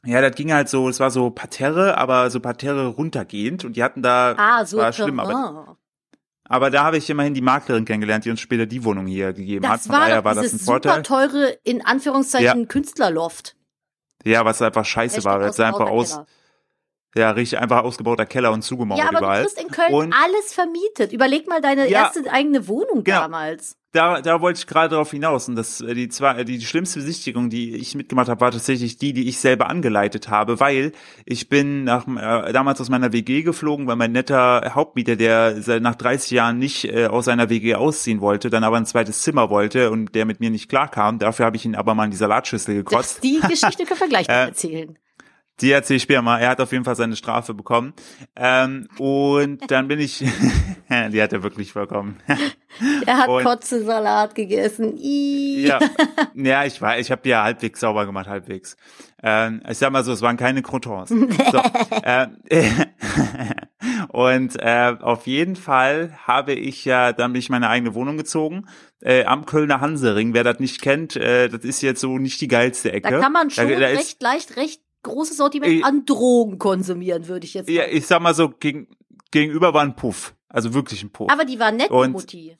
[0.04, 3.82] ja, das ging halt so, es war so Parterre, aber so Parterre runtergehend und die
[3.82, 5.76] hatten da, ah, so war schlimm, aber
[6.48, 9.62] aber da habe ich immerhin die Maklerin kennengelernt, die uns später die Wohnung hier gegeben
[9.62, 9.80] das hat.
[9.82, 10.92] Von war daher war das ein Vorteil.
[10.96, 12.66] super teure, in Anführungszeichen, ja.
[12.66, 13.54] Künstlerloft.
[14.24, 16.26] Ja, was einfach scheiße war, weil es einfach aus, Keller.
[17.14, 19.12] Ja, richtig einfach ausgebauter Keller und zugemauert überall.
[19.12, 19.42] Ja, aber überall.
[19.42, 21.12] du kriegst in Köln und, alles vermietet.
[21.12, 23.20] Überleg mal deine ja, erste eigene Wohnung genau.
[23.20, 25.48] damals da, da wollte ich gerade darauf hinaus.
[25.48, 28.98] Und das, äh, die, zwei, die, die schlimmste Besichtigung, die ich mitgemacht habe, war tatsächlich
[28.98, 30.92] die, die ich selber angeleitet habe, weil
[31.24, 35.94] ich bin nach, äh, damals aus meiner WG geflogen, weil mein netter Hauptmieter, der nach
[35.94, 39.90] 30 Jahren nicht äh, aus seiner WG ausziehen wollte, dann aber ein zweites Zimmer wollte
[39.90, 41.18] und der mit mir nicht klarkam.
[41.18, 43.16] Dafür habe ich ihn aber mal in die Salatschüssel gekotzt.
[43.16, 44.98] Das, die Geschichte können wir gleich noch äh, erzählen.
[45.60, 46.38] Die erzähle ich später mal.
[46.38, 47.92] Er hat auf jeden Fall seine Strafe bekommen.
[48.36, 50.18] Ähm, und dann bin ich,
[50.90, 52.20] die hat er wirklich bekommen.
[53.06, 54.94] er hat und, Kotzesalat gegessen.
[54.96, 55.80] Ja,
[56.34, 58.76] ja, ich war, ich habe ja halbwegs sauber gemacht, halbwegs.
[59.20, 61.08] Ähm, ich sag mal so, es waren keine Crotons.
[61.08, 61.62] so,
[62.02, 62.28] äh,
[64.08, 68.66] und äh, auf jeden Fall habe ich ja, dann bin ich meine eigene Wohnung gezogen
[69.00, 70.34] äh, am Kölner Hansering.
[70.34, 73.10] Wer das nicht kennt, äh, das ist jetzt so nicht die geilste Ecke.
[73.10, 77.46] Da kann man schon da, da recht leicht, recht großes Sortiment an Drogen konsumieren, würde
[77.46, 77.76] ich jetzt sagen.
[77.76, 78.88] Ja, ich sag mal so, gegen,
[79.30, 80.34] gegenüber war ein Puff.
[80.48, 81.30] Also wirklich ein Puff.
[81.30, 82.58] Aber die war nett, Und die Mutti.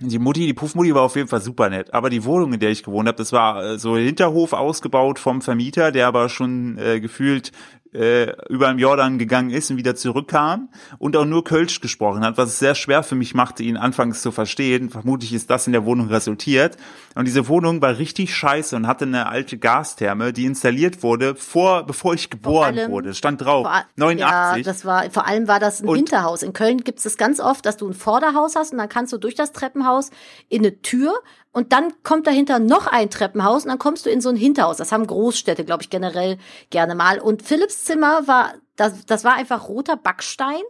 [0.00, 1.92] Die Mutti, die Puffmutti war auf jeden Fall super nett.
[1.92, 5.42] Aber die Wohnung, in der ich gewohnt habe, das war äh, so Hinterhof ausgebaut vom
[5.42, 7.52] Vermieter, der aber schon äh, gefühlt
[7.92, 12.38] äh, über dem Jordan gegangen ist und wieder zurückkam und auch nur Kölsch gesprochen hat,
[12.38, 14.90] was es sehr schwer für mich machte, ihn anfangs zu verstehen.
[14.90, 16.76] Vermutlich ist das in der Wohnung resultiert.
[17.14, 21.84] Und diese Wohnung war richtig scheiße und hatte eine alte Gastherme, die installiert wurde, vor,
[21.84, 23.14] bevor ich geboren allem, wurde.
[23.14, 23.66] Stand drauf.
[23.66, 24.64] Vor, 89.
[24.66, 26.42] Ja, das war, vor allem war das ein und, Hinterhaus.
[26.42, 29.12] In Köln gibt es das ganz oft, dass du ein Vorderhaus hast und dann kannst
[29.12, 30.10] du durch das Treppenhaus
[30.48, 31.12] in eine Tür
[31.52, 34.78] und dann kommt dahinter noch ein Treppenhaus und dann kommst du in so ein Hinterhaus.
[34.78, 36.38] Das haben Großstädte, glaube ich, generell
[36.70, 37.20] gerne mal.
[37.20, 40.62] Und Philipps Zimmer war, das, das war einfach roter Backstein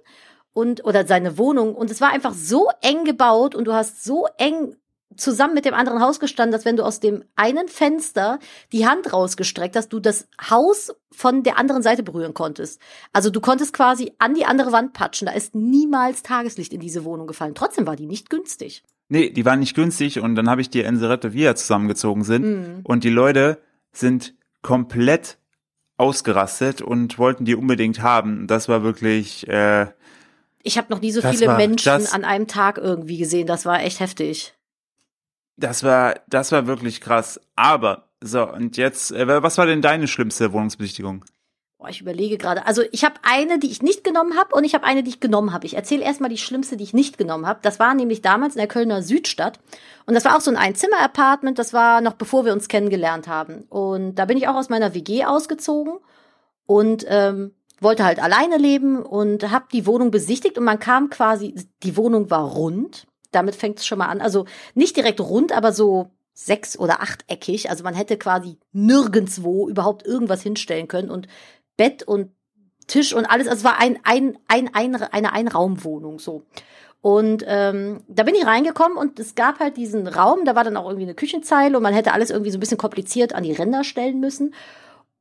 [0.52, 1.76] und, oder seine Wohnung.
[1.76, 4.76] Und es war einfach so eng gebaut und du hast so eng
[5.16, 8.38] zusammen mit dem anderen Haus gestanden, dass wenn du aus dem einen Fenster
[8.72, 12.80] die Hand rausgestreckt hast, du das Haus von der anderen Seite berühren konntest.
[13.12, 15.26] Also du konntest quasi an die andere Wand patschen.
[15.26, 17.54] Da ist niemals Tageslicht in diese Wohnung gefallen.
[17.54, 18.82] Trotzdem war die nicht günstig.
[19.12, 22.44] Nee, die waren nicht günstig und dann habe ich die Enserette, wie wir zusammengezogen sind
[22.46, 22.80] mhm.
[22.82, 23.58] und die Leute
[23.92, 25.36] sind komplett
[25.98, 28.46] ausgerastet und wollten die unbedingt haben.
[28.46, 29.46] Das war wirklich.
[29.48, 29.88] Äh,
[30.62, 33.46] ich habe noch nie so viele war, Menschen das, an einem Tag irgendwie gesehen.
[33.46, 34.54] Das war echt heftig.
[35.58, 37.38] Das war, das war wirklich krass.
[37.54, 41.22] Aber so und jetzt, äh, was war denn deine schlimmste Wohnungsbesichtigung?
[41.82, 42.64] Boah, ich überlege gerade.
[42.64, 45.18] Also ich habe eine, die ich nicht genommen habe und ich habe eine, die ich
[45.18, 45.66] genommen habe.
[45.66, 47.58] Ich erzähle erstmal die schlimmste, die ich nicht genommen habe.
[47.62, 49.58] Das war nämlich damals in der Kölner Südstadt.
[50.06, 51.58] Und das war auch so ein Einzimmer-Apartment.
[51.58, 53.64] Das war noch bevor wir uns kennengelernt haben.
[53.68, 55.94] Und da bin ich auch aus meiner WG ausgezogen
[56.66, 60.58] und ähm, wollte halt alleine leben und habe die Wohnung besichtigt.
[60.58, 63.08] Und man kam quasi, die Wohnung war rund.
[63.32, 64.20] Damit fängt es schon mal an.
[64.20, 67.70] Also nicht direkt rund, aber so sechs- oder achteckig.
[67.70, 71.10] Also man hätte quasi nirgendswo überhaupt irgendwas hinstellen können.
[71.10, 71.26] Und
[71.82, 72.30] Bett und
[72.86, 73.48] Tisch und alles.
[73.48, 76.44] Also es war ein, ein, ein, ein, eine Einraumwohnung so.
[77.00, 80.76] Und ähm, da bin ich reingekommen und es gab halt diesen Raum, da war dann
[80.76, 83.50] auch irgendwie eine Küchenzeile und man hätte alles irgendwie so ein bisschen kompliziert an die
[83.50, 84.54] Ränder stellen müssen.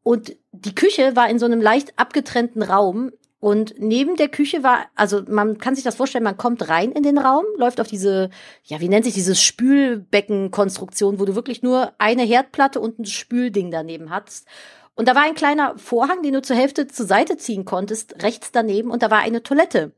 [0.03, 3.11] Und die Küche war in so einem leicht abgetrennten Raum.
[3.39, 7.01] Und neben der Küche war, also man kann sich das vorstellen, man kommt rein in
[7.01, 8.29] den Raum, läuft auf diese,
[8.65, 13.71] ja, wie nennt sich dieses Spülbeckenkonstruktion, wo du wirklich nur eine Herdplatte und ein Spülding
[13.71, 14.45] daneben hast.
[14.95, 18.51] Und da war ein kleiner Vorhang, den du zur Hälfte zur Seite ziehen konntest, rechts
[18.51, 19.93] daneben, und da war eine Toilette.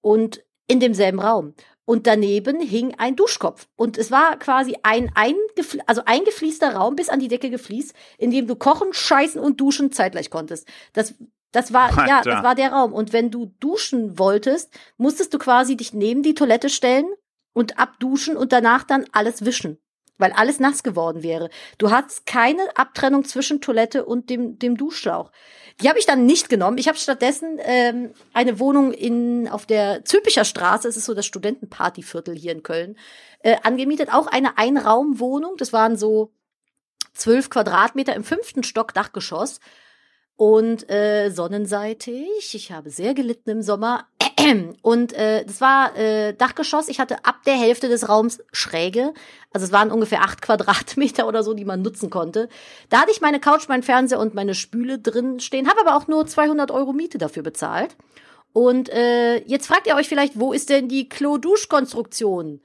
[0.00, 1.54] Und in demselben Raum.
[1.86, 3.68] Und daneben hing ein Duschkopf.
[3.76, 8.30] Und es war quasi ein, eingefl also eingefließter Raum bis an die Decke gefließt, in
[8.30, 10.66] dem du kochen, scheißen und duschen zeitgleich konntest.
[10.94, 11.14] Das,
[11.52, 12.06] das war, Alter.
[12.06, 12.94] ja, das war der Raum.
[12.94, 17.06] Und wenn du duschen wolltest, musstest du quasi dich neben die Toilette stellen
[17.52, 19.78] und abduschen und danach dann alles wischen.
[20.18, 21.50] Weil alles nass geworden wäre.
[21.78, 25.30] Du hast keine Abtrennung zwischen Toilette und dem, dem Duschschlauch.
[25.80, 26.78] Die habe ich dann nicht genommen.
[26.78, 31.26] Ich habe stattdessen ähm, eine Wohnung in auf der Zülpicher Straße, es ist so das
[31.26, 32.96] Studentenpartyviertel hier in Köln,
[33.40, 34.12] äh, angemietet.
[34.12, 35.56] Auch eine Einraumwohnung.
[35.56, 36.32] Das waren so
[37.12, 39.58] zwölf Quadratmeter im fünften Stock Dachgeschoss
[40.36, 42.54] und äh, sonnenseitig.
[42.54, 44.06] Ich habe sehr gelitten im Sommer.
[44.82, 46.88] Und äh, das war äh, Dachgeschoss.
[46.88, 49.12] Ich hatte ab der Hälfte des Raums Schräge.
[49.52, 52.48] Also es waren ungefähr acht Quadratmeter oder so, die man nutzen konnte.
[52.88, 56.08] Da hatte ich meine Couch, meinen Fernseher und meine Spüle drin stehen, habe aber auch
[56.08, 57.96] nur 200 Euro Miete dafür bezahlt.
[58.52, 62.60] Und äh, jetzt fragt ihr euch vielleicht, wo ist denn die Klo-Dusch-Konstruktion?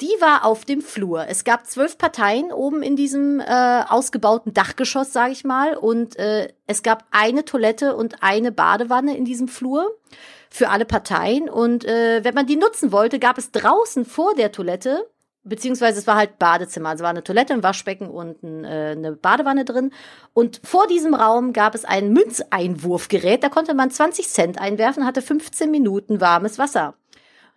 [0.00, 1.26] Die war auf dem Flur.
[1.28, 5.76] Es gab zwölf Parteien oben in diesem äh, ausgebauten Dachgeschoss, sage ich mal.
[5.76, 9.90] Und äh, es gab eine Toilette und eine Badewanne in diesem Flur
[10.50, 11.48] für alle Parteien.
[11.48, 15.08] Und äh, wenn man die nutzen wollte, gab es draußen vor der Toilette,
[15.44, 19.12] beziehungsweise es war halt Badezimmer, also war eine Toilette, ein Waschbecken und ein, äh, eine
[19.12, 19.92] Badewanne drin.
[20.34, 25.22] Und vor diesem Raum gab es ein Münzeinwurfgerät, da konnte man 20 Cent einwerfen, hatte
[25.22, 26.94] 15 Minuten warmes Wasser.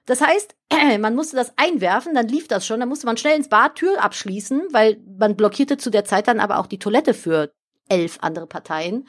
[0.06, 0.56] Das heißt,
[1.00, 4.04] man musste das einwerfen, dann lief das schon, dann musste man schnell ins Bad, Tür
[4.04, 7.52] abschließen, weil man blockierte zu der Zeit dann aber auch die Toilette für
[7.90, 9.08] elf andere Parteien.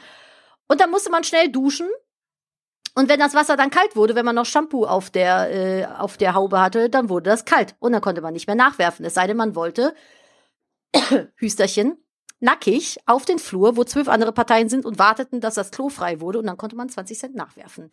[0.67, 1.89] Und dann musste man schnell duschen.
[2.95, 6.17] Und wenn das Wasser dann kalt wurde, wenn man noch Shampoo auf der, äh, auf
[6.17, 7.75] der Haube hatte, dann wurde das kalt.
[7.81, 9.05] Und dann konnte man nicht mehr nachwerfen.
[9.05, 9.95] Es sei denn, man wollte,
[11.37, 11.99] Hüsterchen,
[12.39, 16.21] nackig auf den Flur, wo zwölf andere Parteien sind und warteten, dass das Klo frei
[16.21, 16.39] wurde.
[16.39, 17.91] Und dann konnte man 20 Cent nachwerfen.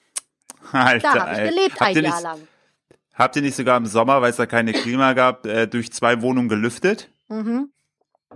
[0.71, 2.47] Alter, da habe ich gelebt ein Jahr lang.
[3.13, 6.21] Habt ihr nicht sogar im Sommer, weil es da keine Klima gab, äh, durch zwei
[6.21, 7.09] Wohnungen gelüftet?
[7.27, 7.71] Mhm.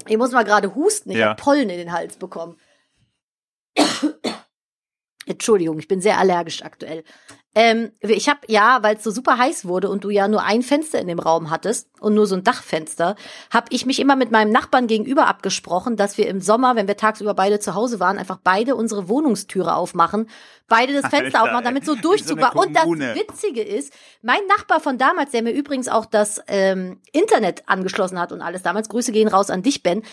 [0.08, 1.12] Ich muss mal gerade husten.
[1.12, 1.30] Ich ja.
[1.30, 2.58] habe Pollen in den Hals bekommen.
[5.26, 7.04] Entschuldigung, ich bin sehr allergisch aktuell.
[7.58, 10.62] Ähm, ich habe ja, weil es so super heiß wurde und du ja nur ein
[10.62, 13.16] Fenster in dem Raum hattest und nur so ein Dachfenster,
[13.50, 16.98] habe ich mich immer mit meinem Nachbarn gegenüber abgesprochen, dass wir im Sommer, wenn wir
[16.98, 20.30] tagsüber beide zu Hause waren, einfach beide unsere Wohnungstüre aufmachen,
[20.68, 22.58] beide das Fenster Alter, aufmachen, damit so Durchzug war.
[22.58, 27.64] Und das Witzige ist, mein Nachbar von damals, der mir übrigens auch das ähm, Internet
[27.68, 30.04] angeschlossen hat und alles damals, Grüße gehen raus an dich, Ben,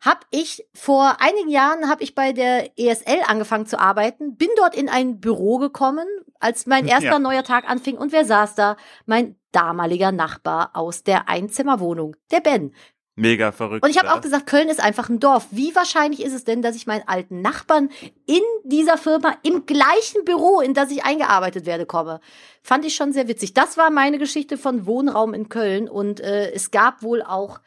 [0.00, 4.74] habe ich vor einigen Jahren habe ich bei der ESL angefangen zu arbeiten, bin dort
[4.74, 6.06] in ein Büro gekommen,
[6.38, 7.18] als mein erster ja.
[7.18, 8.76] neuer Tag anfing und wer saß da?
[9.06, 12.72] Mein damaliger Nachbar aus der Einzimmerwohnung, der Ben.
[13.16, 13.84] Mega verrückt.
[13.84, 15.48] Und ich habe auch gesagt, Köln ist einfach ein Dorf.
[15.50, 17.90] Wie wahrscheinlich ist es denn, dass ich meinen alten Nachbarn
[18.26, 22.20] in dieser Firma im gleichen Büro, in das ich eingearbeitet werde, komme?
[22.62, 23.52] Fand ich schon sehr witzig.
[23.52, 27.60] Das war meine Geschichte von Wohnraum in Köln und äh, es gab wohl auch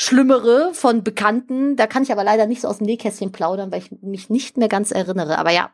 [0.00, 1.74] Schlimmere von Bekannten.
[1.74, 4.56] Da kann ich aber leider nicht so aus dem Nähkästchen plaudern, weil ich mich nicht
[4.56, 5.38] mehr ganz erinnere.
[5.38, 5.72] Aber ja,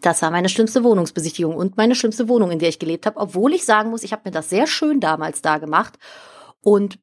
[0.00, 3.20] das war meine schlimmste Wohnungsbesichtigung und meine schlimmste Wohnung, in der ich gelebt habe.
[3.20, 5.98] Obwohl ich sagen muss, ich habe mir das sehr schön damals da gemacht
[6.62, 7.00] und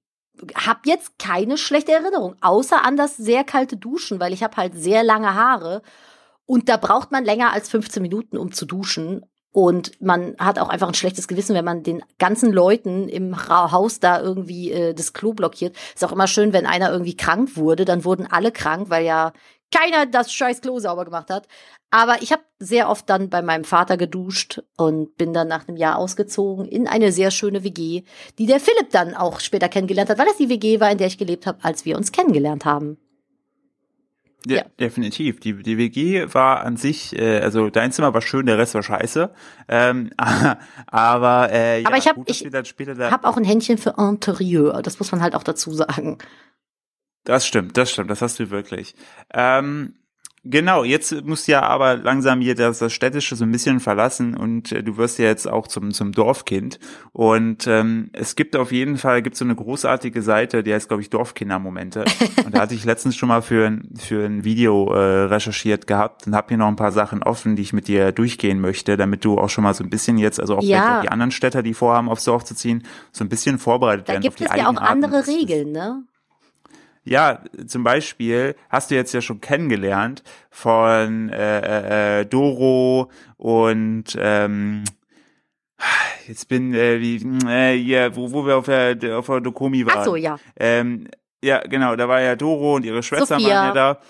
[0.56, 4.74] habe jetzt keine schlechte Erinnerung, außer an das sehr kalte Duschen, weil ich habe halt
[4.74, 5.84] sehr lange Haare
[6.48, 9.28] und da braucht man länger als 15 Minuten, um zu duschen.
[9.52, 14.00] Und man hat auch einfach ein schlechtes Gewissen, wenn man den ganzen Leuten im Haus
[14.00, 15.76] da irgendwie äh, das Klo blockiert.
[15.96, 19.34] Ist auch immer schön, wenn einer irgendwie krank wurde, dann wurden alle krank, weil ja
[19.72, 21.48] keiner das scheiß Klo sauber gemacht hat.
[21.92, 25.78] Aber ich habe sehr oft dann bei meinem Vater geduscht und bin dann nach einem
[25.78, 28.04] Jahr ausgezogen in eine sehr schöne WG,
[28.38, 31.08] die der Philipp dann auch später kennengelernt hat, weil das die WG war, in der
[31.08, 32.98] ich gelebt habe, als wir uns kennengelernt haben.
[34.46, 35.40] Ja, ja, definitiv.
[35.42, 38.84] Die, die WG war an sich, äh, also dein Zimmer war schön, der Rest war
[38.84, 39.32] scheiße.
[39.68, 40.12] Ähm,
[40.88, 44.82] aber äh, ja, aber ich habe ich hab auch ein Händchen für Interieur.
[44.82, 46.20] Das muss man halt auch dazu sagen.
[47.26, 48.96] Das stimmt, das stimmt, das hast du wirklich.
[49.34, 49.96] Ähm,
[50.46, 54.38] Genau, jetzt musst du ja aber langsam hier das, das Städtische so ein bisschen verlassen
[54.38, 56.80] und äh, du wirst ja jetzt auch zum, zum Dorfkind.
[57.12, 61.02] Und ähm, es gibt auf jeden Fall gibt so eine großartige Seite, die heißt, glaube
[61.02, 62.06] ich, Dorfkindermomente.
[62.46, 66.26] und da hatte ich letztens schon mal für ein, für ein Video äh, recherchiert gehabt
[66.26, 69.26] und habe hier noch ein paar Sachen offen, die ich mit dir durchgehen möchte, damit
[69.26, 70.78] du auch schon mal so ein bisschen jetzt, also auch ja.
[70.78, 74.08] vielleicht auch die anderen Städter, die vorhaben, aufs Dorf zu ziehen, so ein bisschen vorbereitet
[74.08, 74.24] da werden.
[74.24, 76.04] Da gibt es ja auch andere Regeln, ne?
[77.10, 84.84] Ja, zum Beispiel hast du jetzt ja schon kennengelernt von äh, äh, Doro und ähm,
[86.28, 87.16] jetzt bin äh, wie
[87.48, 89.98] äh, ja, wo, wo wir auf der auf der Dokomi waren.
[89.98, 90.38] Ach so, ja.
[90.60, 91.08] Ähm,
[91.44, 93.56] ja, genau, da war ja Doro und ihre Schwester Sophia.
[93.56, 94.02] waren ja da.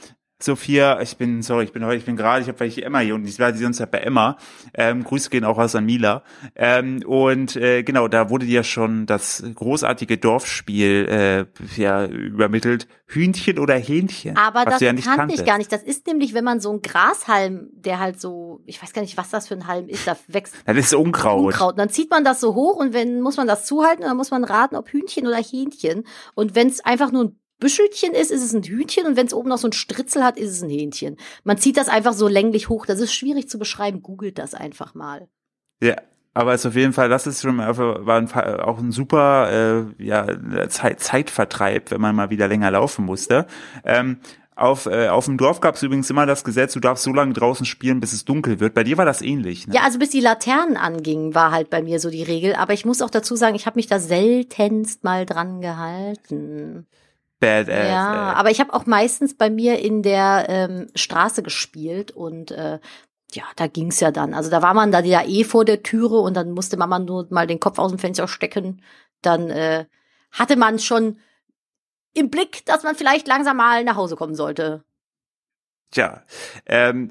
[0.42, 3.00] Sophia, ich bin, sorry, ich bin heute, ich bin gerade, ich habe weil ich Emma
[3.00, 4.38] hier und ich war die sonst ja bei Emma.
[4.74, 6.24] Ähm, Grüße gehen auch aus an Mila.
[6.56, 12.88] Ähm, und äh, genau, da wurde dir schon das großartige Dorfspiel äh, ja, übermittelt.
[13.06, 14.38] Hühnchen oder Hähnchen.
[14.38, 15.40] Aber das ja kannte kanntest.
[15.42, 15.74] ich gar nicht.
[15.74, 19.18] Das ist nämlich, wenn man so einen Grashalm, der halt so, ich weiß gar nicht,
[19.18, 20.56] was das für ein Halm ist, da wächst.
[20.66, 21.48] Das ist Unkraut.
[21.48, 21.72] Unkraut.
[21.72, 24.18] Und dann zieht man das so hoch und wenn muss man das zuhalten und dann
[24.18, 26.06] muss man raten, ob Hühnchen oder Hähnchen.
[26.34, 29.34] Und wenn es einfach nur ein Büschelchen ist, ist es ein Hühnchen und wenn es
[29.34, 31.18] oben noch so ein Stritzel hat, ist es ein Hähnchen.
[31.44, 32.86] Man zieht das einfach so länglich hoch.
[32.86, 34.02] Das ist schwierig zu beschreiben.
[34.02, 35.28] Googelt das einfach mal.
[35.82, 35.96] Ja,
[36.34, 40.04] aber es ist auf jeden Fall, das ist schon war ein, auch ein super äh,
[40.04, 43.46] ja, Zeit, Zeitvertreib, wenn man mal wieder länger laufen musste.
[43.84, 44.20] Ähm,
[44.56, 47.32] auf, äh, auf dem Dorf gab es übrigens immer das Gesetz, du darfst so lange
[47.34, 48.74] draußen spielen, bis es dunkel wird.
[48.74, 49.68] Bei dir war das ähnlich.
[49.68, 49.76] Ne?
[49.76, 52.56] Ja, also bis die Laternen angingen, war halt bei mir so die Regel.
[52.56, 56.88] Aber ich muss auch dazu sagen, ich habe mich da seltenst mal dran gehalten.
[57.40, 57.90] Badass.
[57.90, 58.36] Ja, ey.
[58.36, 62.80] aber ich habe auch meistens bei mir in der ähm, Straße gespielt und äh,
[63.32, 64.34] ja, da ging's ja dann.
[64.34, 67.28] Also da war man da ja eh vor der Türe und dann musste Mama nur
[67.30, 68.82] mal den Kopf aus dem Fenster stecken.
[69.22, 69.86] Dann äh,
[70.32, 71.20] hatte man schon
[72.14, 74.84] im Blick, dass man vielleicht langsam mal nach Hause kommen sollte.
[75.92, 76.24] Tja,
[76.68, 77.10] ähm,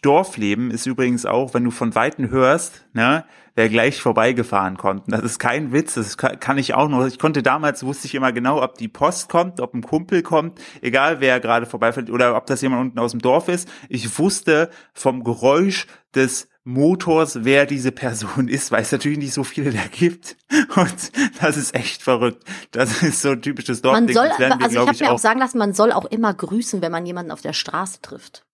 [0.00, 3.26] Dorfleben ist übrigens auch, wenn du von Weitem hörst, ne,
[3.58, 5.02] wer gleich vorbeigefahren kommt.
[5.08, 7.04] Das ist kein Witz, das kann ich auch noch.
[7.06, 10.60] Ich konnte damals, wusste ich immer genau, ob die Post kommt, ob ein Kumpel kommt,
[10.80, 13.68] egal wer gerade vorbeifährt oder ob das jemand unten aus dem Dorf ist.
[13.88, 19.42] Ich wusste vom Geräusch des Motors, wer diese Person ist, weil es natürlich nicht so
[19.42, 20.36] viele da gibt.
[20.76, 22.44] Und das ist echt verrückt.
[22.70, 24.04] Das ist so ein typisches Dorfding.
[24.04, 26.80] Man soll, wir, also ich habe mir auch sagen lassen, man soll auch immer grüßen,
[26.80, 28.44] wenn man jemanden auf der Straße trifft.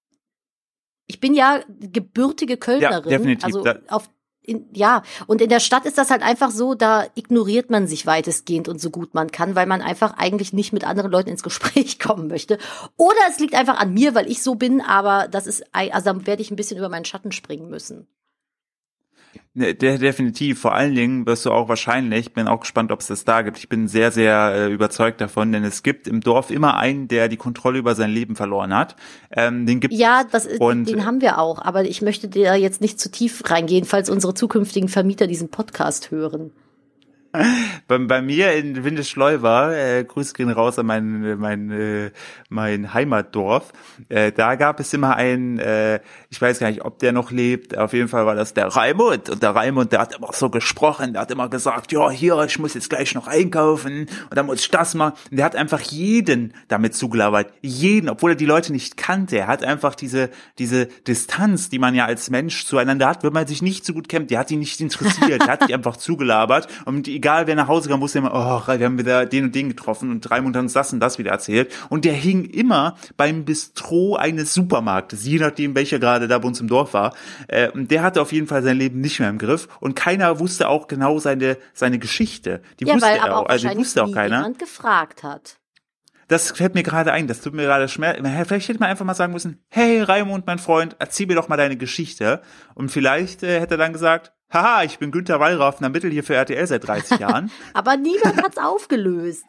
[1.06, 3.10] Ich bin ja gebürtige Kölnerin.
[3.10, 3.44] Ja, definitiv.
[3.44, 4.08] Also auf
[4.46, 8.06] in, ja, und in der Stadt ist das halt einfach so, da ignoriert man sich
[8.06, 11.42] weitestgehend und so gut man kann, weil man einfach eigentlich nicht mit anderen Leuten ins
[11.42, 12.58] Gespräch kommen möchte.
[12.96, 16.26] Oder es liegt einfach an mir, weil ich so bin, aber das ist, also da
[16.26, 18.06] werde ich ein bisschen über meinen Schatten springen müssen.
[19.54, 20.60] Ne, de definitiv.
[20.60, 23.58] Vor allen Dingen wirst du auch wahrscheinlich, bin auch gespannt, ob es das da gibt.
[23.58, 27.28] Ich bin sehr, sehr äh, überzeugt davon, denn es gibt im Dorf immer einen, der
[27.28, 28.96] die Kontrolle über sein Leben verloren hat.
[29.30, 31.60] Ähm, den gibt Ja, das, und, den haben wir auch.
[31.60, 36.10] Aber ich möchte dir jetzt nicht zu tief reingehen, falls unsere zukünftigen Vermieter diesen Podcast
[36.10, 36.50] hören.
[37.88, 42.10] Bei, bei mir in Windeschleu war, äh, Grüße gehen raus an mein, mein, äh,
[42.48, 43.72] mein Heimatdorf,
[44.08, 47.76] äh, da gab es immer einen, äh, ich weiß gar nicht, ob der noch lebt,
[47.76, 49.30] auf jeden Fall war das der Raimund.
[49.30, 52.58] Und der Raimund, der hat immer so gesprochen, der hat immer gesagt, ja, hier, ich
[52.58, 54.08] muss jetzt gleich noch einkaufen.
[54.30, 55.14] Und dann muss ich das machen.
[55.30, 59.46] Und der hat einfach jeden damit zugelabert, jeden, obwohl er die Leute nicht kannte, er
[59.46, 63.62] hat einfach diese, diese Distanz, die man ja als Mensch zueinander hat, wenn man sich
[63.62, 67.06] nicht so gut kennt, der hat ihn nicht interessiert, der hat sich einfach zugelabert und
[67.06, 69.70] die egal wer nach Hause kam, wusste immer, oh, wir haben wieder den und den
[69.70, 71.72] getroffen und drei Monate uns das und das wieder erzählt.
[71.88, 76.60] Und der hing immer beim Bistro eines Supermarktes, je nachdem, welcher gerade da bei uns
[76.60, 77.14] im Dorf war.
[77.48, 79.68] Äh, und der hatte auf jeden Fall sein Leben nicht mehr im Griff.
[79.80, 82.60] Und keiner wusste auch genau seine, seine Geschichte.
[82.78, 84.36] Die ja, wusste weil er auch, also die wusste auch keiner.
[84.36, 85.56] jemand gefragt hat.
[86.28, 88.18] Das fällt mir gerade ein, das tut mir gerade schmerz.
[88.46, 91.56] Vielleicht hätte man einfach mal sagen müssen, hey Raimund, mein Freund, erzähl mir doch mal
[91.56, 92.42] deine Geschichte.
[92.74, 96.34] Und vielleicht äh, hätte er dann gesagt, haha, ich bin Günther Wallraff, Mittel hier für
[96.34, 97.50] RTL seit 30 Jahren.
[97.74, 99.44] Aber niemand hat's aufgelöst.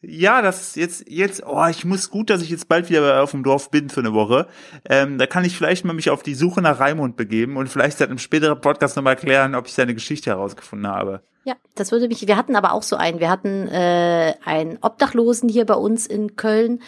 [0.00, 3.32] Ja, das ist jetzt, jetzt, oh, ich muss gut, dass ich jetzt bald wieder auf
[3.32, 4.46] dem Dorf bin für eine Woche.
[4.84, 7.98] Ähm, da kann ich vielleicht mal mich auf die Suche nach Raimund begeben und vielleicht
[7.98, 11.22] seit einem späteren Podcast nochmal erklären, ob ich seine Geschichte herausgefunden habe.
[11.44, 15.48] Ja, das würde mich, wir hatten aber auch so einen, wir hatten äh, einen Obdachlosen
[15.48, 16.80] hier bei uns in Köln,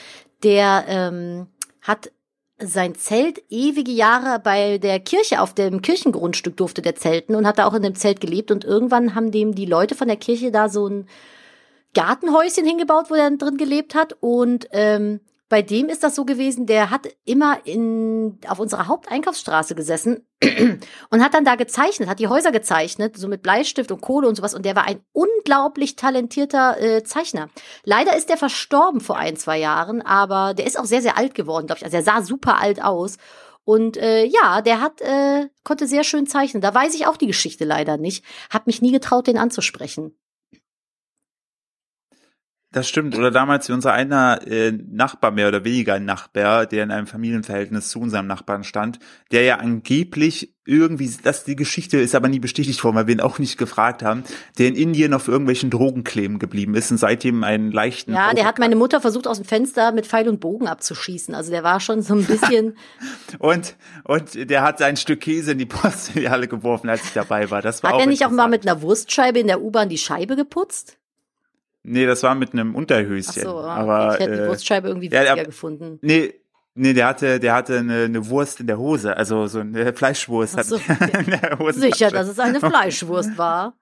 [0.44, 1.48] der ähm,
[1.82, 2.12] hat
[2.62, 7.58] sein Zelt ewige Jahre bei der Kirche auf dem Kirchengrundstück durfte der zelten und hat
[7.58, 8.50] da auch in dem Zelt gelebt.
[8.50, 11.06] Und irgendwann haben dem die Leute von der Kirche da so ein
[11.94, 14.16] Gartenhäuschen hingebaut, wo er drin gelebt hat.
[14.20, 15.20] Und ähm,
[15.50, 20.24] bei dem ist das so gewesen, der hat immer in, auf unserer Haupteinkaufsstraße gesessen
[21.10, 24.36] und hat dann da gezeichnet, hat die Häuser gezeichnet, so mit Bleistift und Kohle und
[24.36, 24.54] sowas.
[24.54, 27.50] Und der war ein unglaublich talentierter äh, Zeichner.
[27.84, 31.34] Leider ist der verstorben vor ein, zwei Jahren, aber der ist auch sehr, sehr alt
[31.34, 31.84] geworden, glaube ich.
[31.84, 33.18] Also er sah super alt aus.
[33.64, 36.60] Und äh, ja, der hat äh, konnte sehr schön zeichnen.
[36.60, 38.24] Da weiß ich auch die Geschichte leider nicht.
[38.50, 40.16] Hab mich nie getraut, den anzusprechen.
[42.72, 43.18] Das stimmt.
[43.18, 47.08] Oder damals wie unser einer äh, Nachbar, mehr oder weniger ein Nachbar, der in einem
[47.08, 49.00] Familienverhältnis zu unserem Nachbarn stand,
[49.32, 53.20] der ja angeblich irgendwie, das die Geschichte ist aber nie bestätigt worden, weil wir ihn
[53.20, 54.22] auch nicht gefragt haben,
[54.58, 58.12] der in Indien auf irgendwelchen Drogen kleben geblieben ist und seitdem einen leichten.
[58.12, 61.34] Ja, der hat meine Mutter versucht aus dem Fenster mit Pfeil und Bogen abzuschießen.
[61.34, 62.76] Also der war schon so ein bisschen.
[63.40, 67.62] und, und der hat ein Stück Käse in die Postfiliale geworfen, als ich dabei war.
[67.62, 70.36] Das war hat er nicht auch mal mit einer Wurstscheibe in der U-Bahn die Scheibe
[70.36, 70.99] geputzt?
[71.82, 73.32] Nee, das war mit einem Unterhöschen.
[73.38, 75.98] Ach so, aber ich hätte die äh, Wurstscheibe irgendwie ja, witziger der- gefunden.
[76.02, 76.34] nee,
[76.74, 80.58] nee, der hatte, der hatte eine, eine Wurst in der Hose, also so eine Fleischwurst
[80.58, 80.78] Ach so,
[81.58, 81.80] Hose.
[81.80, 83.74] Sicher, dass es eine Fleischwurst war.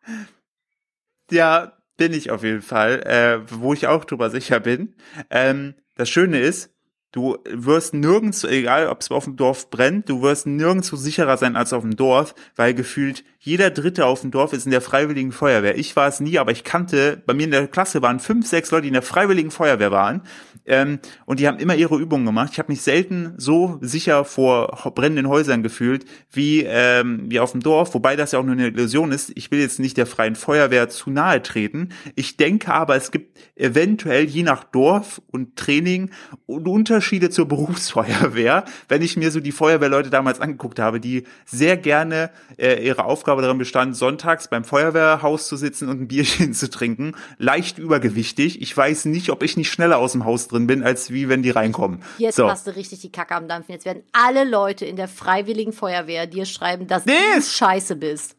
[1.31, 4.95] Ja, bin ich auf jeden Fall, äh, wo ich auch drüber sicher bin.
[5.31, 6.71] Ähm, das Schöne ist,
[7.13, 11.57] du wirst nirgends, egal ob es auf dem Dorf brennt, du wirst nirgendwo sicherer sein
[11.57, 15.31] als auf dem Dorf, weil gefühlt jeder Dritte auf dem Dorf ist in der Freiwilligen
[15.31, 15.79] Feuerwehr.
[15.79, 18.71] Ich war es nie, aber ich kannte, bei mir in der Klasse waren fünf, sechs
[18.73, 20.23] Leute, die in der Freiwilligen Feuerwehr waren.
[20.69, 22.51] Ähm, und die haben immer ihre Übungen gemacht.
[22.53, 27.63] Ich habe mich selten so sicher vor brennenden Häusern gefühlt wie, ähm, wie auf dem
[27.63, 29.33] Dorf, wobei das ja auch nur eine Illusion ist.
[29.35, 31.91] Ich will jetzt nicht der freien Feuerwehr zu nahe treten.
[32.17, 36.11] Ich denke aber, es gibt eventuell je nach Dorf und Training
[36.47, 38.65] Unterschiede zur Berufsfeuerwehr.
[38.89, 43.43] Wenn ich mir so die Feuerwehrleute damals angeguckt habe, die sehr gerne äh, ihre Aufgabe
[43.43, 48.63] darin bestand, sonntags beim Feuerwehrhaus zu sitzen und ein Bierchen zu trinken, leicht übergewichtig.
[48.63, 51.43] Ich weiß nicht, ob ich nicht schneller aus dem Haus drin bin, als wie wenn
[51.43, 52.01] die reinkommen.
[52.17, 52.49] Jetzt so.
[52.51, 53.73] hast du richtig die Kacke am Dampfen.
[53.73, 58.38] Jetzt werden alle Leute in der Freiwilligen Feuerwehr dir schreiben, dass Nee, du scheiße bist.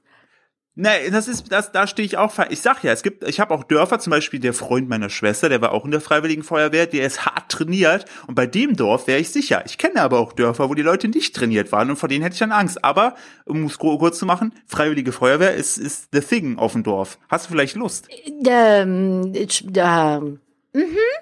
[0.81, 2.33] Nee, das ist, das, da stehe ich auch.
[2.49, 5.49] Ich sag ja, es gibt, ich habe auch Dörfer, zum Beispiel der Freund meiner Schwester,
[5.49, 9.05] der war auch in der Freiwilligen Feuerwehr, der ist hart trainiert und bei dem Dorf
[9.05, 9.61] wäre ich sicher.
[9.65, 12.35] Ich kenne aber auch Dörfer, wo die Leute nicht trainiert waren und vor denen hätte
[12.35, 12.81] ich dann Angst.
[12.85, 17.19] Aber, um es kurz zu machen, Freiwillige Feuerwehr ist, ist the thing auf dem Dorf.
[17.27, 18.07] Hast du vielleicht Lust?
[18.47, 20.39] Ähm, ich- ähm,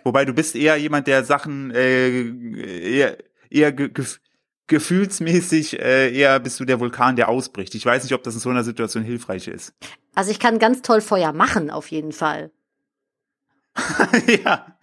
[0.04, 2.10] Wobei du bist eher jemand, der Sachen äh,
[2.98, 3.18] eher,
[3.50, 4.20] eher ge gef
[4.68, 7.76] gefühlsmäßig äh, eher bist du der Vulkan, der ausbricht.
[7.76, 9.74] Ich weiß nicht, ob das in so einer Situation hilfreich ist.
[10.16, 12.52] also ich kann ganz toll Feuer machen, auf jeden Fall.
[14.44, 14.78] ja,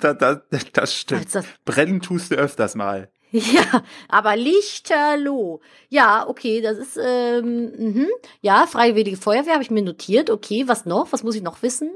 [0.00, 1.22] da, da, das stimmt.
[1.22, 3.10] Als das- Brennen tust du öfters mal.
[3.32, 5.60] Ja, aber Lichterloh.
[5.88, 8.08] Ja, okay, das ist, ähm, mhm.
[8.40, 10.30] ja, Freiwillige Feuerwehr habe ich mir notiert.
[10.30, 11.12] Okay, was noch?
[11.12, 11.92] Was muss ich noch wissen?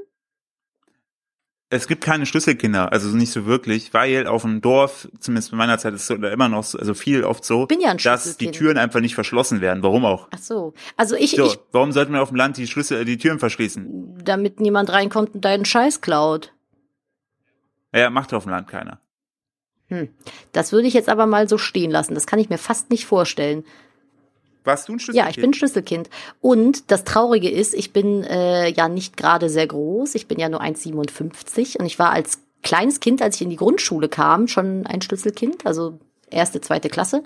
[1.69, 5.79] Es gibt keine Schlüsselkinder, also nicht so wirklich, weil auf dem Dorf, zumindest in meiner
[5.79, 8.37] Zeit ist es so, immer noch so, also viel oft so, Bin ja ein dass
[8.37, 8.51] die.
[8.51, 9.81] Türen einfach nicht verschlossen werden.
[9.81, 10.27] Warum auch?
[10.31, 10.73] Ach so.
[10.95, 13.39] Also ich, So, ich, warum sollten wir auf dem Land die Schlüssel, äh, die Türen
[13.39, 14.21] verschließen?
[14.23, 16.53] damit niemand reinkommt und deinen Scheiß klaut.
[17.93, 18.99] Ja, macht auf dem Land keiner.
[19.87, 20.09] Hm.
[20.51, 22.13] Das würde ich jetzt aber mal so stehen lassen.
[22.15, 23.63] Das kann ich mir fast nicht vorstellen.
[24.65, 25.25] Warst du ein Schlüsselkind?
[25.25, 26.09] Ja, ich bin Schlüsselkind.
[26.41, 30.15] Und das Traurige ist, ich bin äh, ja nicht gerade sehr groß.
[30.15, 33.55] Ich bin ja nur 1,57 und ich war als kleines Kind, als ich in die
[33.55, 35.99] Grundschule kam, schon ein Schlüsselkind, also
[36.29, 37.23] erste, zweite Klasse.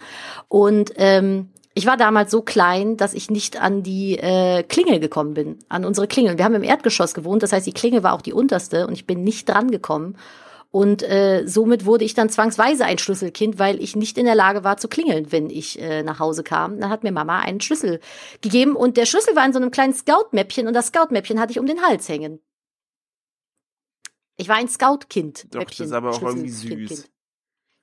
[0.50, 5.34] Und ähm, ich war damals so klein, dass ich nicht an die äh, Klingel gekommen
[5.34, 6.38] bin, an unsere Klingel.
[6.38, 9.08] Wir haben im Erdgeschoss gewohnt, das heißt, die Klingel war auch die unterste und ich
[9.08, 10.18] bin nicht dran gekommen.
[10.72, 14.64] Und äh, somit wurde ich dann zwangsweise ein Schlüsselkind, weil ich nicht in der Lage
[14.64, 16.80] war zu klingeln, wenn ich äh, nach Hause kam.
[16.80, 18.00] Dann hat mir Mama einen Schlüssel
[18.42, 21.60] gegeben und der Schlüssel war in so einem kleinen Scout-Mäppchen und das Scout-Mäppchen hatte ich
[21.60, 22.40] um den Hals hängen.
[24.38, 25.54] Ich war ein Scout-Kind.
[25.54, 27.10] Doch, das ist aber auch irgendwie süß.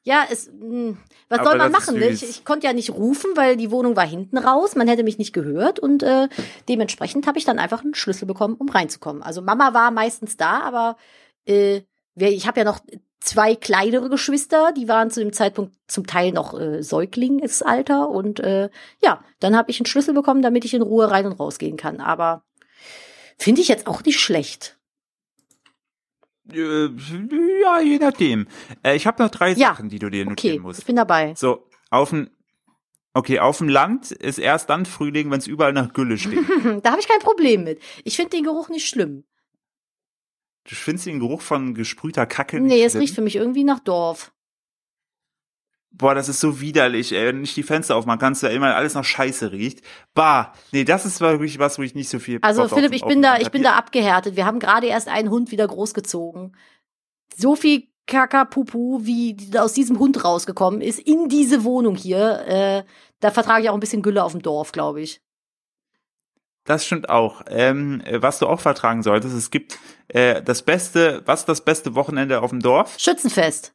[0.04, 0.96] Ja, es, mh,
[1.28, 1.98] was Aber soll man machen?
[1.98, 2.08] Ne?
[2.10, 4.76] Ich, ich konnte ja nicht rufen, weil die Wohnung war hinten raus.
[4.76, 6.28] Man hätte mich nicht gehört und äh,
[6.68, 9.24] dementsprechend habe ich dann einfach einen Schlüssel bekommen, um reinzukommen.
[9.24, 10.96] Also Mama war meistens da, aber
[11.44, 11.82] äh,
[12.16, 12.80] ich habe ja noch
[13.20, 18.70] zwei kleinere Geschwister, die waren zu dem Zeitpunkt zum Teil noch äh, Säuglingsalter und äh,
[19.02, 22.00] ja, dann habe ich einen Schlüssel bekommen, damit ich in Ruhe rein und rausgehen kann.
[22.00, 22.42] Aber
[23.38, 24.78] finde ich jetzt auch nicht schlecht.
[26.52, 26.86] Äh,
[27.62, 28.46] ja, je nachdem.
[28.82, 30.78] Äh, ich habe noch drei Ja, Sachen, die du dir notieren Okay, musst.
[30.80, 31.34] ich bin dabei.
[31.36, 32.30] So, auf dem
[33.12, 36.16] Okay, auf dem Land ist erst dann Frühling, wenn es überall nach Gülle.
[36.18, 37.80] Hm, da habe ich kein Problem mit.
[38.04, 39.24] Ich finde den Geruch nicht schlimm.
[40.68, 43.02] Du findest den Geruch von gesprühter Kacke nicht Nee, es schlimm?
[43.02, 44.32] riecht für mich irgendwie nach Dorf.
[45.92, 47.28] Boah, das ist so widerlich, ey.
[47.28, 49.80] Wenn ich die Fenster aufmachen kannst, du ja immer alles nach Scheiße riecht.
[50.12, 52.92] Bah, nee, das ist wirklich was, wo ich nicht so viel Also Bock auf- Philipp,
[52.92, 54.36] ich auf bin dem da, ich bin da abgehärtet.
[54.36, 56.54] Wir haben gerade erst einen Hund wieder großgezogen.
[57.34, 62.84] So viel Kakapupu, wie aus diesem Hund rausgekommen ist, in diese Wohnung hier, äh,
[63.20, 65.22] da vertrage ich auch ein bisschen Gülle auf dem Dorf, glaube ich.
[66.66, 67.42] Das stimmt auch.
[67.48, 71.94] Ähm, äh, was du auch vertragen solltest, es gibt äh, das beste, was das beste
[71.94, 72.96] Wochenende auf dem Dorf?
[72.98, 73.72] Schützenfest.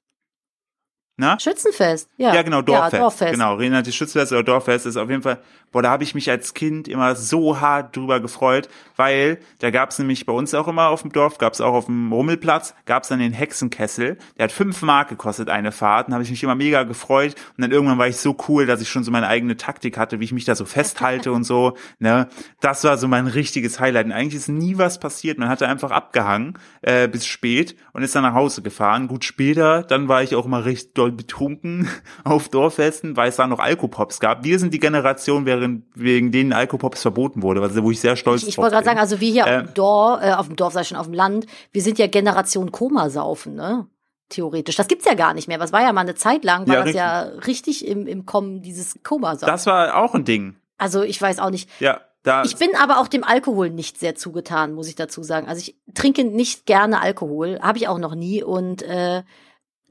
[1.17, 1.37] Na?
[1.39, 2.33] Schützenfest, ja.
[2.33, 2.93] Ja, genau, Dorffest.
[2.93, 3.33] Ja, Dorffest.
[3.33, 5.39] Genau, Renate Schützenfest oder Dorffest ist auf jeden Fall,
[5.71, 9.99] boah, da habe ich mich als Kind immer so hart drüber gefreut, weil da gab's
[9.99, 13.19] nämlich bei uns auch immer auf dem Dorf, gab's auch auf dem Rummelplatz, gab's dann
[13.19, 16.83] den Hexenkessel, der hat fünf Mark gekostet, eine Fahrt, und habe ich mich immer mega
[16.83, 19.97] gefreut und dann irgendwann war ich so cool, dass ich schon so meine eigene Taktik
[19.97, 22.29] hatte, wie ich mich da so festhalte und so, ne,
[22.61, 25.91] das war so mein richtiges Highlight und eigentlich ist nie was passiert, man hatte einfach
[25.91, 30.35] abgehangen äh, bis spät und ist dann nach Hause gefahren, gut später, dann war ich
[30.35, 31.89] auch immer richtig doll betrunken
[32.23, 34.43] auf Dorffesten, weil es da noch Alkopops gab.
[34.43, 38.43] Wir sind die Generation, während, wegen denen Alkopops verboten wurde, also wo ich sehr stolz
[38.43, 40.55] Ich, ich wollte gerade sagen, also wir hier ähm, auf dem Dorf, äh, auf dem
[40.55, 43.87] Dorf, sag ich schon, auf dem Land, wir sind ja Generation Komasaufen, ne?
[44.29, 44.77] Theoretisch.
[44.77, 45.59] Das gibt's ja gar nicht mehr.
[45.59, 47.01] Was war ja mal eine Zeit lang, war ja, das richtig.
[47.01, 49.47] ja richtig im, im Kommen, dieses Komasaufen.
[49.47, 50.55] Das war auch ein Ding.
[50.77, 51.69] Also ich weiß auch nicht.
[51.81, 51.99] Ja.
[52.23, 55.47] Da ich bin aber auch dem Alkohol nicht sehr zugetan, muss ich dazu sagen.
[55.47, 59.23] Also ich trinke nicht gerne Alkohol, habe ich auch noch nie und äh,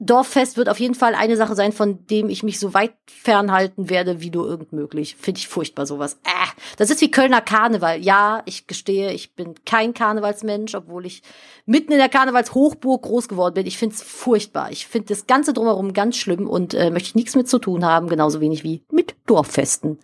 [0.03, 3.87] Dorffest wird auf jeden Fall eine Sache sein, von dem ich mich so weit fernhalten
[3.87, 5.15] werde, wie nur irgend möglich.
[5.15, 6.19] Finde ich furchtbar sowas.
[6.23, 8.01] Äh, das ist wie Kölner Karneval.
[8.01, 11.21] Ja, ich gestehe, ich bin kein Karnevalsmensch, obwohl ich
[11.67, 13.67] mitten in der Karnevalshochburg groß geworden bin.
[13.67, 14.71] Ich finde es furchtbar.
[14.71, 18.09] Ich finde das Ganze drumherum ganz schlimm und äh, möchte nichts mit zu tun haben,
[18.09, 19.99] genauso wenig wie mit Dorffesten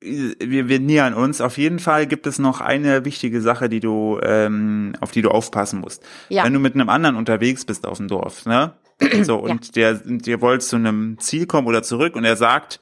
[0.00, 1.40] wir, wir nähern uns.
[1.40, 5.30] Auf jeden Fall gibt es noch eine wichtige Sache, die du, ähm, auf die du
[5.30, 6.04] aufpassen musst.
[6.28, 6.44] Ja.
[6.44, 8.74] Wenn du mit einem anderen unterwegs bist auf dem Dorf, ne?
[9.22, 9.92] So, und ja.
[9.92, 12.80] der, der wollt zu einem Ziel kommen oder zurück und er sagt,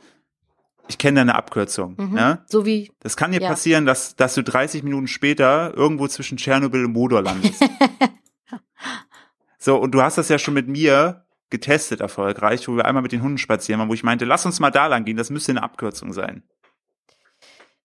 [0.88, 1.94] ich kenne deine Abkürzung.
[1.98, 2.14] Mhm.
[2.14, 2.44] Ne?
[2.46, 2.90] So wie.
[3.00, 3.48] Das kann dir ja.
[3.48, 7.62] passieren, dass, dass du 30 Minuten später irgendwo zwischen Tschernobyl und Modor landest.
[9.58, 13.12] so, und du hast das ja schon mit mir getestet erfolgreich, wo wir einmal mit
[13.12, 15.52] den Hunden spazieren waren, wo ich meinte, lass uns mal da lang gehen, das müsste
[15.52, 16.42] eine Abkürzung sein.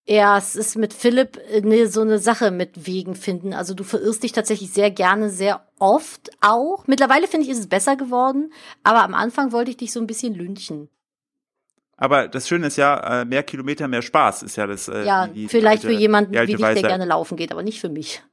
[0.04, 3.54] Ja, es ist mit Philipp ne, so eine Sache mit Wegen finden.
[3.54, 6.86] Also du verirrst dich tatsächlich sehr gerne, sehr oft auch.
[6.88, 10.08] Mittlerweile finde ich, ist es besser geworden, aber am Anfang wollte ich dich so ein
[10.08, 10.88] bisschen lünchen.
[11.96, 14.88] Aber das Schöne ist ja, äh, mehr Kilometer, mehr Spaß ist ja das.
[14.88, 17.80] Äh, ja, die, vielleicht alte, für jemanden wie dich, der gerne laufen geht, aber nicht
[17.80, 18.24] für mich.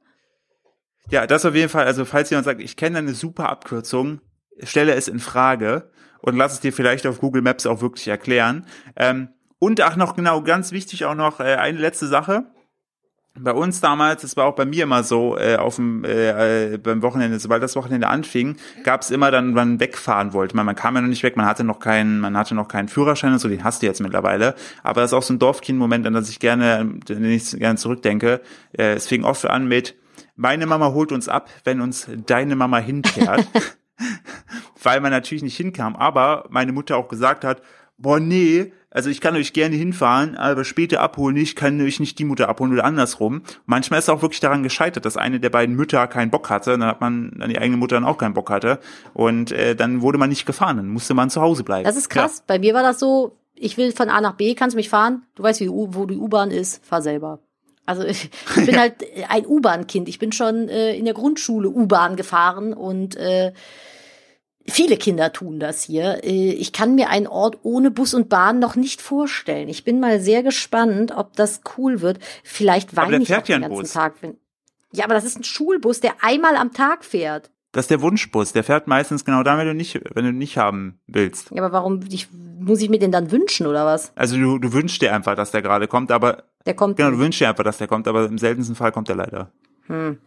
[1.10, 1.86] Ja, das auf jeden Fall.
[1.86, 4.20] Also falls jemand sagt, ich kenne eine super Abkürzung,
[4.62, 5.90] stelle es in Frage
[6.20, 8.66] und lass es dir vielleicht auf Google Maps auch wirklich erklären.
[8.96, 9.28] Ähm,
[9.60, 12.46] und ach noch genau, ganz wichtig auch noch äh, eine letzte Sache.
[13.38, 16.78] Bei uns damals, das war auch bei mir immer so, äh, auf dem äh, äh,
[16.78, 20.56] beim Wochenende, sobald das Wochenende anfing, gab es immer dann, wenn man wegfahren wollte.
[20.56, 22.88] Man, man kam ja noch nicht weg, man hatte noch keinen, man hatte noch keinen
[22.88, 24.56] Führerschein und so, den hast du jetzt mittlerweile.
[24.82, 28.40] Aber das ist auch so ein Dorfkind-Moment, an das ich gerne, den ich gerne zurückdenke.
[28.72, 29.94] Äh, es fing oft an mit,
[30.34, 33.46] meine Mama holt uns ab, wenn uns deine Mama hinfährt.
[34.82, 37.62] Weil man natürlich nicht hinkam, aber meine Mutter auch gesagt hat,
[37.98, 42.18] boah, nee, also ich kann euch gerne hinfahren, aber später abholen, ich kann euch nicht
[42.18, 43.42] die Mutter abholen oder andersrum.
[43.66, 46.72] Manchmal ist es auch wirklich daran gescheitert, dass eine der beiden Mütter keinen Bock hatte,
[46.72, 48.80] dann hat man dann die eigene Mutter dann auch keinen Bock hatte
[49.14, 51.84] und äh, dann wurde man nicht gefahren, dann musste man zu Hause bleiben.
[51.84, 52.38] Das ist krass.
[52.38, 52.44] Ja.
[52.48, 55.22] Bei mir war das so, ich will von A nach B, kannst du mich fahren?
[55.36, 57.38] Du weißt, wie, wo die U-Bahn ist, fahr selber.
[57.86, 58.94] Also ich, ich bin halt
[59.28, 60.08] ein U-Bahn-Kind.
[60.08, 63.52] Ich bin schon äh, in der Grundschule U-Bahn gefahren und äh,
[64.66, 66.22] Viele Kinder tun das hier.
[66.22, 69.68] Äh, ich kann mir einen Ort ohne Bus und Bahn noch nicht vorstellen.
[69.68, 72.18] Ich bin mal sehr gespannt, ob das cool wird.
[72.44, 73.92] Vielleicht weine ich auch den ganzen Bus.
[73.92, 74.14] Tag.
[74.92, 77.50] Ja, aber das ist ein Schulbus, der einmal am Tag fährt.
[77.72, 78.52] Das ist der Wunschbus.
[78.52, 81.50] Der fährt meistens genau da, wenn du nicht, wenn du nicht haben willst.
[81.52, 84.12] Ja, aber warum ich, muss ich mir den dann wünschen oder was?
[84.16, 86.96] Also du, du wünschst dir einfach, dass der gerade kommt, aber der kommt.
[86.96, 89.52] Genau, du wünschst dir einfach, dass der kommt, aber im seltensten Fall kommt er leider.
[89.86, 90.18] Hm.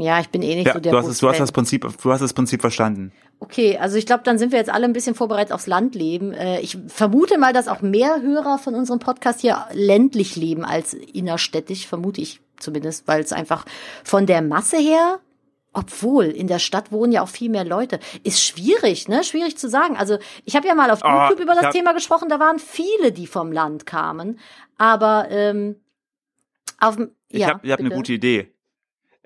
[0.00, 1.84] Ja, ich bin eh nicht ja, so der du hast, es, du hast das Prinzip,
[2.02, 3.12] du hast das Prinzip verstanden.
[3.40, 6.32] Okay, also ich glaube, dann sind wir jetzt alle ein bisschen vorbereitet aufs Landleben.
[6.32, 10.94] Äh, ich vermute mal, dass auch mehr Hörer von unserem Podcast hier ländlich leben als
[10.94, 13.64] innerstädtisch, vermute ich zumindest, weil es einfach
[14.04, 15.18] von der Masse her
[15.74, 18.00] obwohl, in der Stadt wohnen ja auch viel mehr Leute.
[18.24, 19.22] Ist schwierig, ne?
[19.22, 19.96] Schwierig zu sagen.
[19.96, 23.12] Also ich habe ja mal auf ah, YouTube über das Thema gesprochen, da waren viele,
[23.12, 24.40] die vom Land kamen.
[24.76, 25.76] Aber ähm,
[26.80, 26.96] auf
[27.28, 28.52] Ich ja, habe hab eine gute Idee.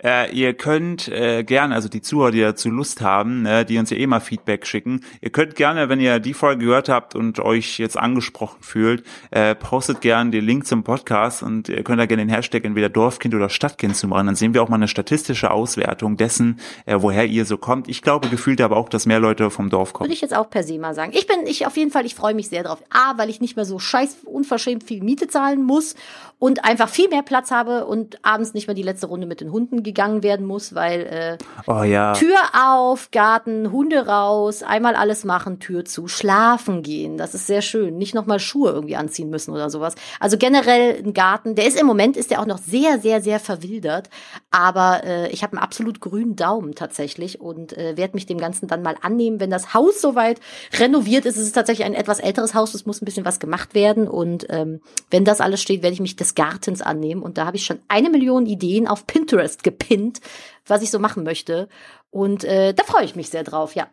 [0.03, 3.91] Äh, ihr könnt äh, gerne, also die Zuhörer, die dazu Lust haben, ne, die uns
[3.91, 7.39] ja eh mal Feedback schicken, ihr könnt gerne, wenn ihr die Folge gehört habt und
[7.39, 12.07] euch jetzt angesprochen fühlt, äh, postet gerne den Link zum Podcast und ihr könnt da
[12.07, 14.27] gerne den Hashtag entweder Dorfkind oder Stadtkind zu machen.
[14.27, 17.89] Dann sehen wir auch mal eine statistische Auswertung dessen, äh, woher ihr so kommt.
[17.89, 20.07] Ich glaube gefühlt aber auch, dass mehr Leute vom Dorf kommen.
[20.07, 21.13] Würde ich jetzt auch per se mal sagen.
[21.15, 22.83] Ich bin, ich auf jeden Fall, ich freue mich sehr drauf.
[22.91, 25.95] A, weil ich nicht mehr so scheiß unverschämt viel Miete zahlen muss
[26.43, 29.53] und einfach viel mehr Platz habe und abends nicht mehr die letzte Runde mit den
[29.53, 32.15] Hunden gegangen werden muss, weil äh, oh, ja.
[32.15, 37.19] Tür auf, Garten, Hunde raus, einmal alles machen, Tür zu, schlafen gehen.
[37.19, 37.99] Das ist sehr schön.
[37.99, 39.95] Nicht nochmal Schuhe irgendwie anziehen müssen oder sowas.
[40.19, 43.39] Also generell ein Garten, der ist im Moment, ist der auch noch sehr, sehr, sehr
[43.39, 44.09] verwildert.
[44.51, 48.67] Aber äh, ich habe einen absolut grünen Daumen tatsächlich und äh, werde mich dem Ganzen
[48.69, 50.41] dann mal annehmen, wenn das Haus soweit
[50.79, 51.37] renoviert ist.
[51.37, 54.09] Es ist tatsächlich ein etwas älteres Haus, es muss ein bisschen was gemacht werden.
[54.09, 54.81] Und ähm,
[55.11, 57.23] wenn das alles steht, werde ich mich des Gartens annehmen.
[57.23, 60.21] Und da habe ich schon eine Million Ideen auf Pinterest gepinnt,
[60.67, 61.69] was ich so machen möchte.
[62.11, 63.89] Und äh, da freue ich mich sehr drauf, ja.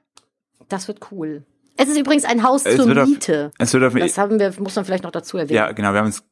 [0.68, 1.44] Das wird cool.
[1.78, 3.48] Es ist übrigens ein Haus es zur Miete.
[3.48, 5.56] Auf, es wird auf, das haben wir, muss man vielleicht noch dazu erwähnen.
[5.56, 5.94] Ja, genau.
[5.94, 6.24] Wir haben uns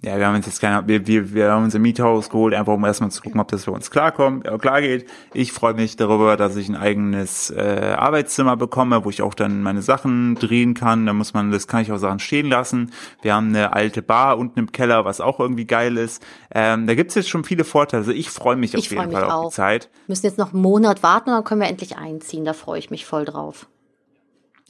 [0.00, 2.84] ja, wir haben uns jetzt keine, wir, wir, wir haben unser Miethaus geholt, einfach um
[2.84, 5.06] erstmal zu gucken, ob das für uns klarkommt, äh, klar geht.
[5.34, 9.60] Ich freue mich darüber, dass ich ein eigenes äh, Arbeitszimmer bekomme, wo ich auch dann
[9.60, 11.04] meine Sachen drehen kann.
[11.04, 12.92] Da muss man, das kann ich auch Sachen stehen lassen.
[13.22, 16.24] Wir haben eine alte Bar unten im Keller, was auch irgendwie geil ist.
[16.54, 18.02] Ähm, da gibt's jetzt schon viele Vorteile.
[18.02, 19.48] Also ich freue mich ich auf jeden Fall mich auf auch.
[19.48, 19.90] die Zeit.
[20.06, 22.44] Wir müssen jetzt noch einen Monat warten und dann können wir endlich einziehen.
[22.44, 23.66] Da freue ich mich voll drauf.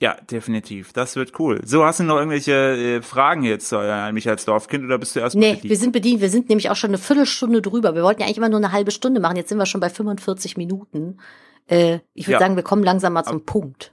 [0.01, 0.92] Ja, definitiv.
[0.92, 1.61] Das wird cool.
[1.64, 5.16] So, hast du noch irgendwelche äh, Fragen jetzt äh, an mich als Dorfkind oder bist
[5.16, 6.20] du erst Nee, wir sind bedient.
[6.20, 7.96] Wir sind nämlich auch schon eine Viertelstunde drüber.
[7.96, 9.36] Wir wollten ja eigentlich immer nur eine halbe Stunde machen.
[9.36, 11.18] Jetzt sind wir schon bei 45 Minuten.
[11.66, 12.38] Äh, ich würde Ja.
[12.38, 13.92] sagen, wir kommen langsam mal zum Punkt.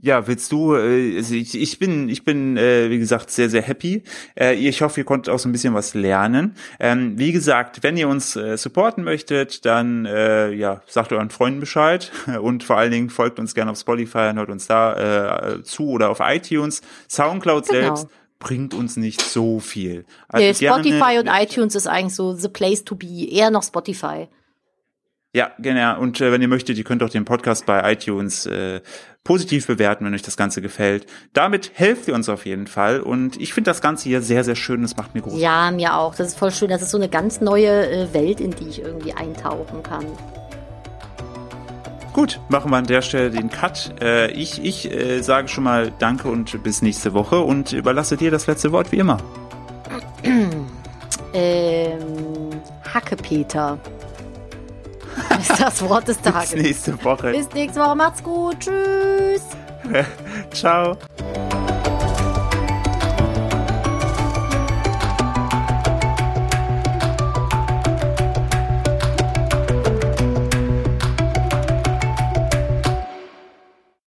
[0.00, 3.62] Ja, willst du, äh, also ich, ich bin, ich bin, äh, wie gesagt, sehr, sehr
[3.62, 4.04] happy.
[4.38, 6.54] Äh, ich hoffe, ihr konntet auch so ein bisschen was lernen.
[6.78, 11.58] Ähm, wie gesagt, wenn ihr uns äh, supporten möchtet, dann äh, ja, sagt euren Freunden
[11.58, 15.62] Bescheid und vor allen Dingen folgt uns gerne auf Spotify und hört uns da äh,
[15.64, 16.80] zu oder auf iTunes.
[17.08, 17.96] Soundcloud Genau.
[17.96, 20.04] selbst bringt uns nicht so viel.
[20.28, 23.28] Also Nee, Spotify und iTunes ist eigentlich so the place to be.
[23.32, 24.28] Eher noch Spotify.
[25.38, 26.00] Ja, genau.
[26.00, 28.80] Und äh, wenn ihr möchtet, ihr könnt auch den Podcast bei iTunes äh,
[29.22, 31.06] positiv bewerten, wenn euch das Ganze gefällt.
[31.32, 32.98] Damit helft ihr uns auf jeden Fall.
[32.98, 34.82] Und ich finde das Ganze hier sehr, sehr schön.
[34.82, 35.40] Das macht mir groß.
[35.40, 36.16] Ja, mir auch.
[36.16, 36.70] Das ist voll schön.
[36.70, 40.06] Das ist so eine ganz neue äh, Welt, in die ich irgendwie eintauchen kann.
[42.14, 43.94] Gut, machen wir an der Stelle den Cut.
[44.00, 48.32] Äh, ich ich äh, sage schon mal Danke und bis nächste Woche und überlasse dir
[48.32, 49.18] das letzte Wort wie immer.
[51.34, 52.48] Ähm,
[52.94, 53.78] Hackepeter.
[55.38, 56.54] Ist das Wort des Bis Tages.
[56.54, 57.32] nächste Woche.
[57.32, 57.96] Bis nächste Woche.
[57.96, 58.56] Macht's gut.
[58.60, 59.42] Tschüss.
[60.52, 60.96] Ciao.